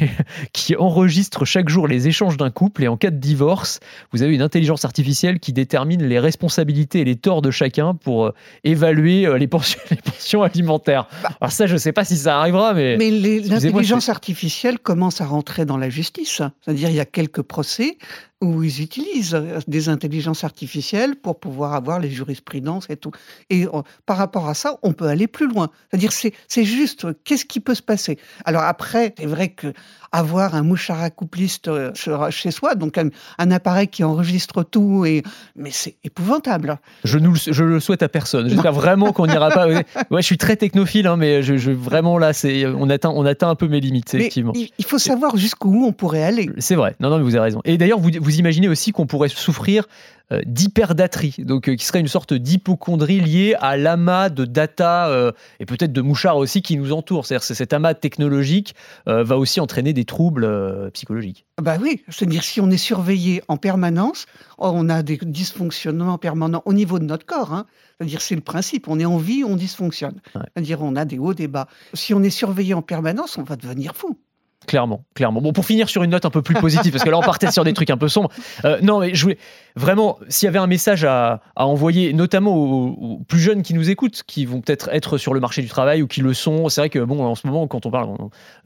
qui, 0.53 0.77
enregistre 0.77 1.45
chaque 1.45 1.69
jour 1.69 1.89
les 1.89 2.07
échanges 2.09 2.37
d'un 2.37 2.51
couple 2.51 2.85
et 2.85 2.89
en 2.89 2.97
cas 2.97 3.11
de 3.11 3.17
divorce, 3.17 3.81
vous 4.13 4.23
avez 4.23 4.35
une 4.35 4.43
intelligence 4.43 4.85
artificielle 4.85 5.41
qui 5.41 5.53
détermine 5.53 6.03
les 6.03 6.19
responsabilités 6.21 7.01
et 7.01 7.05
les 7.05 7.17
torts 7.17 7.43
de 7.43 7.51
chacun 7.51 7.95
pour 7.95 8.27
euh, 8.27 8.35
évaluer 8.65 9.29
les 9.39 9.49
pensions, 9.49 9.81
les 9.91 9.97
pensions 9.97 10.43
alimentaires. 10.43 11.09
Bah. 11.23 11.31
alors, 11.41 11.53
ça, 11.53 11.67
je 11.67 11.75
ne 11.75 11.79
sais 11.79 11.93
pas 11.93 12.05
si 12.05 12.17
ça 12.17 12.39
arrivera, 12.39 12.73
mais. 12.73 12.97
Mais 12.97 13.11
l'intelligence 13.11 14.09
artificielle 14.09 14.79
commence 14.79 15.21
à 15.21 15.27
rentrer 15.27 15.67
dans 15.67 15.77
la 15.77 15.91
justice. 15.91 16.28
C'est-à-dire, 16.29 16.91
il 16.91 16.97
y 16.97 17.01
a 17.01 17.05
quelques 17.05 17.43
procès 17.43 17.99
où 18.41 18.63
ils 18.63 18.83
utilisent 18.83 19.37
des 19.67 19.89
intelligences 19.89 20.45
artificielles 20.45 21.17
pour 21.17 21.41
pouvoir 21.41 21.75
avoir 21.75 21.99
les 21.99 22.09
jurisprudences 22.09 22.87
et 22.89 22.97
tout. 22.97 23.11
Et 23.51 23.67
euh, 23.67 23.83
par 24.07 24.17
rapport 24.17 24.49
à 24.49 24.55
ça, 24.55 24.77
on 24.83 24.93
peut 24.93 25.07
aller 25.07 25.27
plus 25.27 25.49
loin. 25.49 25.71
C'est-à-dire, 25.91 26.13
c'est 26.13 26.65
juste, 26.65 27.07
qu'est-ce 27.25 27.45
qui 27.45 27.59
peut 27.59 27.75
se 27.75 27.83
passer? 27.83 28.17
Alors 28.45 28.63
après, 28.63 29.15
c'est 29.19 29.27
vrai 29.27 29.49
que 29.49 29.73
avoir 30.13 30.55
un 30.55 30.63
mouchard 30.63 31.03
accoupliste 31.03 31.69
euh, 31.69 31.93
chez 32.31 32.51
soi, 32.51 32.77
donc 32.77 32.97
un, 32.97 33.51
appareil 33.51 33.89
qui 33.89 34.05
enregistre 34.05 34.63
tout, 34.63 35.05
et, 35.05 35.23
mais 35.57 35.71
c'est 35.73 35.97
épouvantable. 36.05 36.79
Je, 37.05 37.19
nous, 37.19 37.35
je 37.35 37.65
le 37.65 37.81
souhaite 37.81 38.03
à 38.03 38.09
personne. 38.09 38.49
J'espère 38.49 38.73
vraiment 38.73 39.13
qu'on 39.13 39.27
n'ira 39.27 39.51
pas. 39.51 39.67
Ouais, 39.67 39.85
je 40.11 40.21
suis 40.23 40.39
très 40.39 40.57
technophile, 40.57 41.09
hein, 41.09 41.17
mais 41.17 41.43
je, 41.43 41.71
vraiment 41.71 42.19
là, 42.19 42.31
on 42.77 42.89
atteint, 42.89 43.11
on 43.11 43.27
atteint 43.27 43.49
un 43.49 43.55
peu 43.57 43.67
mes 43.67 43.81
limites, 43.81 44.15
effectivement. 44.15 44.53
Il, 44.55 44.85
faut 44.85 44.99
savoir 44.99 45.37
jusqu'où 45.37 45.85
on 45.85 45.93
pourrait 45.93 46.18
C'est 46.59 46.75
vrai. 46.75 46.97
Non, 47.01 47.11
non, 47.11 47.19
mais 47.19 47.25
vous 47.25 47.35
avez 47.35 47.45
raison. 47.45 47.61
Et 47.65 47.79
d'ailleurs, 47.79 48.01
vous, 48.01 48.11
vous 48.21 48.39
imaginez 48.39 48.69
aussi 48.69 48.93
qu'on 48.93 49.07
pourrait 49.07 49.29
souffrir 49.29 49.87
euh, 50.31 50.43
d'hyperdatrie, 50.45 51.37
donc 51.39 51.71
euh, 51.71 51.75
qui 51.75 51.87
serait 51.87 52.01
une 52.01 52.09
sorte 52.09 52.35
d'hypochondrie 52.35 53.19
liée 53.19 53.55
à 53.61 53.79
l'amas 53.79 54.29
de 54.29 54.45
data 54.45 55.09
euh, 55.09 55.33
et 55.59 55.65
peut-être 55.65 55.91
de 55.95 56.03
mouchards 56.03 56.37
aussi 56.37 56.61
qui 56.61 56.77
nous 56.77 56.93
entoure. 56.93 57.25
C'est-à-dire 57.25 57.47
que 57.49 57.55
cet 57.55 57.73
amas 57.73 57.95
technologique 57.95 58.75
va 59.07 59.39
aussi 59.39 59.59
entraîner 59.61 59.95
des 59.95 60.05
troubles 60.05 60.91
psychologiques. 60.93 61.47
Bah 61.63 61.77
oui, 61.81 62.03
c'est-à-dire 62.09 62.45
si 62.45 62.61
on 62.61 62.71
est 62.71 62.77
surveillé 62.77 63.43
en 63.49 63.57
permanence, 63.57 64.27
on 64.59 64.91
a 64.91 65.03
des 65.03 65.19
dysfonctionnements 65.23 66.19
permanents 66.19 66.63
au 66.67 66.75
niveau 66.75 66.99
de 66.99 67.05
notre 67.05 67.25
corps. 67.25 67.55
Hein. 67.55 67.65
C'est-à-dire 67.97 68.21
c'est 68.21 68.35
le 68.35 68.43
principe, 68.43 68.87
on 68.89 69.01
est 69.01 69.07
en 69.07 69.17
vie, 69.17 69.45
on 69.45 69.57
dysfonctionne. 69.57 70.21
C'est-à-dire 70.35 70.83
on 70.83 70.95
a 70.95 71.07
des 71.07 71.19
hauts, 71.19 71.35
des 71.35 71.49
bas. 71.49 71.69
Si 71.95 72.13
on 72.13 72.23
est 72.23 72.31
surveillé 72.31 72.75
en 72.75 72.83
permanence, 72.83 73.39
on 73.39 73.45
va 73.45 73.57
devenir 73.57 73.97
fou. 73.97 74.19
Clairement, 74.67 75.05
clairement. 75.15 75.41
Bon, 75.41 75.53
pour 75.53 75.65
finir 75.65 75.89
sur 75.89 76.03
une 76.03 76.11
note 76.11 76.27
un 76.27 76.31
peu 76.31 76.43
plus 76.43 76.55
positive, 76.55 76.93
parce 76.93 77.05
que 77.05 77.11
là 77.11 77.19
on 77.19 77.23
partait 77.23 77.51
sur 77.51 77.65
des 77.65 77.73
trucs 77.73 77.91
un 77.91 77.97
peu 77.97 78.09
sombres. 78.09 78.31
Euh, 78.65 78.79
non, 78.83 79.01
mais 79.01 79.15
je 79.15 79.23
voulais 79.23 79.39
vraiment, 79.77 80.19
s'il 80.29 80.47
y 80.47 80.49
avait 80.49 80.59
un 80.59 80.67
message 80.67 81.05
à, 81.05 81.41
envoyer, 81.57 82.13
notamment 82.13 82.55
aux, 82.55 83.21
plus 83.29 83.39
jeunes 83.39 83.63
qui 83.63 83.73
nous 83.73 83.89
écoutent, 83.89 84.23
qui 84.27 84.45
vont 84.45 84.61
peut-être 84.61 84.91
être 84.93 85.17
sur 85.17 85.33
le 85.33 85.41
marché 85.41 85.63
du 85.63 85.69
travail 85.69 86.03
ou 86.03 86.07
qui 86.07 86.21
le 86.21 86.35
sont. 86.35 86.69
C'est 86.69 86.81
vrai 86.81 86.91
que 86.91 86.99
bon, 86.99 87.25
en 87.25 87.35
ce 87.35 87.47
moment, 87.47 87.67
quand 87.67 87.87
on 87.87 87.91
parle 87.91 88.15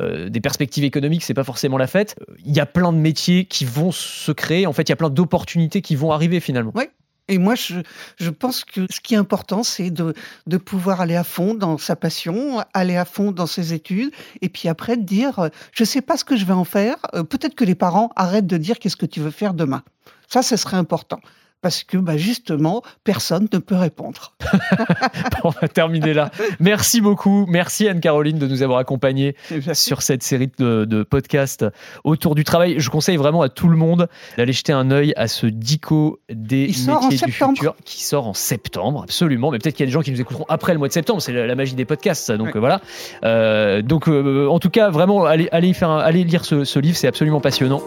euh, 0.00 0.28
des 0.28 0.40
perspectives 0.40 0.84
économiques, 0.84 1.22
c'est 1.22 1.34
pas 1.34 1.44
forcément 1.44 1.78
la 1.78 1.86
fête. 1.86 2.16
Il 2.44 2.54
y 2.54 2.60
a 2.60 2.66
plein 2.66 2.92
de 2.92 2.98
métiers 2.98 3.44
qui 3.44 3.64
vont 3.64 3.92
se 3.92 4.32
créer. 4.32 4.66
En 4.66 4.72
fait, 4.72 4.82
il 4.82 4.90
y 4.90 4.94
a 4.94 4.96
plein 4.96 5.10
d'opportunités 5.10 5.82
qui 5.82 5.94
vont 5.94 6.10
arriver 6.10 6.40
finalement. 6.40 6.72
Oui, 6.74 6.84
et 7.28 7.38
moi, 7.38 7.54
je, 7.54 7.76
je, 8.18 8.30
pense 8.30 8.64
que 8.64 8.86
ce 8.90 9.00
qui 9.00 9.14
est 9.14 9.18
important, 9.18 9.62
c'est 9.62 9.90
de, 9.90 10.14
de, 10.46 10.56
pouvoir 10.56 11.00
aller 11.00 11.16
à 11.16 11.24
fond 11.24 11.54
dans 11.54 11.78
sa 11.78 11.96
passion, 11.96 12.62
aller 12.74 12.96
à 12.96 13.04
fond 13.04 13.32
dans 13.32 13.46
ses 13.46 13.72
études, 13.72 14.12
et 14.40 14.48
puis 14.48 14.68
après 14.68 14.96
de 14.96 15.02
dire, 15.02 15.38
euh, 15.38 15.48
je 15.72 15.84
ne 15.84 15.86
sais 15.86 16.02
pas 16.02 16.16
ce 16.16 16.24
que 16.24 16.36
je 16.36 16.44
vais 16.44 16.52
en 16.52 16.64
faire. 16.64 16.96
Euh, 17.14 17.22
peut-être 17.22 17.54
que 17.54 17.64
les 17.64 17.76
parents 17.76 18.10
arrêtent 18.16 18.46
de 18.46 18.56
dire 18.56 18.78
qu'est-ce 18.78 18.96
que 18.96 19.06
tu 19.06 19.20
veux 19.20 19.30
faire 19.30 19.54
demain. 19.54 19.82
Ça, 20.28 20.42
ce 20.42 20.56
serait 20.56 20.76
important 20.76 21.20
parce 21.62 21.84
que 21.84 21.96
bah, 21.96 22.16
justement, 22.16 22.82
personne 23.04 23.48
ne 23.50 23.58
peut 23.58 23.76
répondre. 23.76 24.34
on 25.44 25.50
va 25.50 25.68
terminer 25.68 26.12
là. 26.12 26.30
Merci 26.60 27.00
beaucoup. 27.00 27.46
Merci 27.48 27.88
Anne-Caroline 27.88 28.38
de 28.38 28.48
nous 28.48 28.62
avoir 28.62 28.80
accompagnés 28.80 29.36
sur 29.72 30.02
cette 30.02 30.22
série 30.22 30.50
de, 30.58 31.02
podcasts 31.08 31.64
autour 32.04 32.34
du 32.34 32.44
travail. 32.44 32.74
Je 32.78 32.90
conseille 32.90 33.16
vraiment 33.16 33.42
à 33.42 33.48
tout 33.48 33.68
le 33.68 33.76
monde 33.76 34.08
d'aller 34.36 34.52
jeter 34.52 34.72
un 34.72 34.90
œil 34.90 35.12
à 35.16 35.28
ce 35.28 35.46
Dico 35.46 36.20
des 36.28 36.66
métiers 36.66 37.26
du 37.26 37.32
futur 37.32 37.76
qui 37.84 38.02
sort 38.02 38.26
en 38.26 38.34
septembre, 38.34 39.04
absolument. 39.04 39.50
Mais 39.52 39.58
peut-être 39.58 39.76
qu'il 39.76 39.84
y 39.84 39.86
a 39.86 39.90
des 39.90 39.92
gens 39.92 40.02
qui 40.02 40.10
nous 40.10 40.20
écouteront 40.20 40.46
après 40.48 40.72
le 40.72 40.78
mois 40.78 40.88
de 40.88 40.92
septembre. 40.92 41.22
C'est 41.22 41.32
la, 41.32 41.54
magie 41.54 41.76
des 41.76 41.84
podcasts, 41.84 42.32
Donc 42.32 42.56
voilà. 42.56 42.80
Euh, 43.24 43.82
donc 43.82 44.08
euh, 44.08 44.48
en 44.48 44.58
tout 44.58 44.70
cas, 44.70 44.90
vraiment, 44.90 45.24
allez, 45.24 45.48
allez, 45.52 45.72
faire 45.74 45.90
allez 45.90 46.24
lire 46.24 46.44
ce, 46.44 46.64
ce 46.64 46.80
livre, 46.80 46.96
c'est 46.96 47.08
absolument 47.08 47.40
passionnant. 47.40 47.82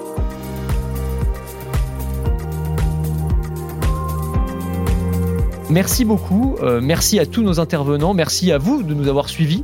Merci 5.69 6.05
beaucoup, 6.05 6.57
euh, 6.61 6.79
merci 6.79 7.19
à 7.19 7.25
tous 7.25 7.41
nos 7.41 7.59
intervenants, 7.59 8.13
merci 8.13 8.51
à 8.51 8.59
vous 8.59 8.83
de 8.83 8.93
nous 8.93 9.07
avoir 9.07 9.27
suivis. 9.27 9.63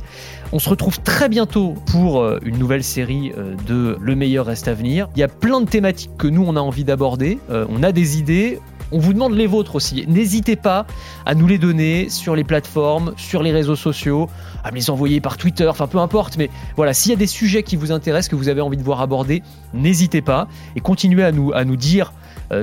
On 0.52 0.58
se 0.58 0.68
retrouve 0.68 1.00
très 1.00 1.28
bientôt 1.28 1.76
pour 1.86 2.20
euh, 2.20 2.40
une 2.44 2.58
nouvelle 2.58 2.82
série 2.82 3.32
euh, 3.38 3.54
de 3.68 3.96
Le 4.00 4.16
meilleur 4.16 4.46
reste 4.46 4.66
à 4.66 4.74
venir. 4.74 5.08
Il 5.14 5.20
y 5.20 5.22
a 5.22 5.28
plein 5.28 5.60
de 5.60 5.70
thématiques 5.70 6.10
que 6.18 6.26
nous 6.26 6.44
on 6.44 6.56
a 6.56 6.60
envie 6.60 6.82
d'aborder, 6.82 7.38
on 7.48 7.84
a 7.84 7.92
des 7.92 8.18
idées, 8.18 8.58
on 8.90 8.98
vous 8.98 9.12
demande 9.12 9.34
les 9.34 9.46
vôtres 9.46 9.76
aussi. 9.76 10.04
N'hésitez 10.08 10.56
pas 10.56 10.86
à 11.24 11.36
nous 11.36 11.46
les 11.46 11.58
donner 11.58 12.08
sur 12.08 12.34
les 12.34 12.44
plateformes, 12.44 13.14
sur 13.16 13.42
les 13.44 13.52
réseaux 13.52 13.76
sociaux, 13.76 14.28
à 14.64 14.72
me 14.72 14.76
les 14.76 14.90
envoyer 14.90 15.20
par 15.20 15.36
Twitter, 15.36 15.68
enfin 15.68 15.86
peu 15.86 15.98
importe. 15.98 16.36
Mais 16.36 16.50
voilà, 16.76 16.94
s'il 16.94 17.10
y 17.10 17.14
a 17.14 17.18
des 17.18 17.28
sujets 17.28 17.62
qui 17.62 17.76
vous 17.76 17.92
intéressent, 17.92 18.28
que 18.28 18.36
vous 18.36 18.48
avez 18.48 18.60
envie 18.60 18.76
de 18.76 18.82
voir 18.82 19.00
abordés, 19.00 19.42
n'hésitez 19.72 20.20
pas 20.20 20.48
et 20.74 20.80
continuez 20.80 21.22
à 21.22 21.30
nous, 21.30 21.52
à 21.54 21.64
nous 21.64 21.76
dire 21.76 22.12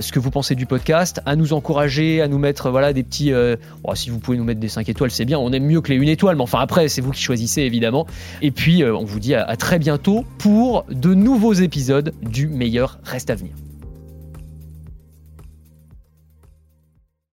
ce 0.02 0.12
que 0.12 0.20
vous 0.20 0.32
pensez 0.32 0.56
du 0.56 0.66
podcast, 0.66 1.22
à 1.26 1.36
nous 1.36 1.54
encourager, 1.54 2.22
à 2.22 2.28
nous 2.28 2.38
mettre 2.38 2.70
voilà 2.70 2.94
des 2.94 3.04
petits. 3.04 3.34
Euh, 3.34 3.56
oh, 3.84 3.96
si 3.96 4.10
vous 4.10 4.20
pouvez 4.20 4.38
nous 4.38 4.44
mettre 4.44 4.60
des 4.60 4.70
5 4.70 4.88
étoiles, 4.90 5.12
c'est 5.12 5.26
bien. 5.26 5.40
On 5.40 5.52
aime 5.52 5.66
mieux 5.66 5.82
que 5.82 5.92
les 5.92 6.00
1 6.00 6.04
étoile, 6.04 6.36
mais 6.36 6.44
enfin 6.44 6.60
après, 6.60 6.88
c'est 6.90 7.02
vous 7.02 7.12
qui 7.12 7.22
choisissez 7.22 7.62
évidemment. 7.62 8.06
Et 8.42 8.52
puis, 8.52 8.84
euh, 8.84 8.96
on 8.96 9.06
vous 9.06 9.20
dit 9.20 9.36
à 9.36 9.56
très 9.56 9.80
bientôt 9.80 10.26
pour 10.38 10.86
de 10.90 11.14
nouveaux 11.14 11.54
épisodes 11.54 12.14
du 12.22 12.48
meilleur 12.48 13.00
reste 13.04 13.30
à 13.30 13.36
venir. 13.36 13.54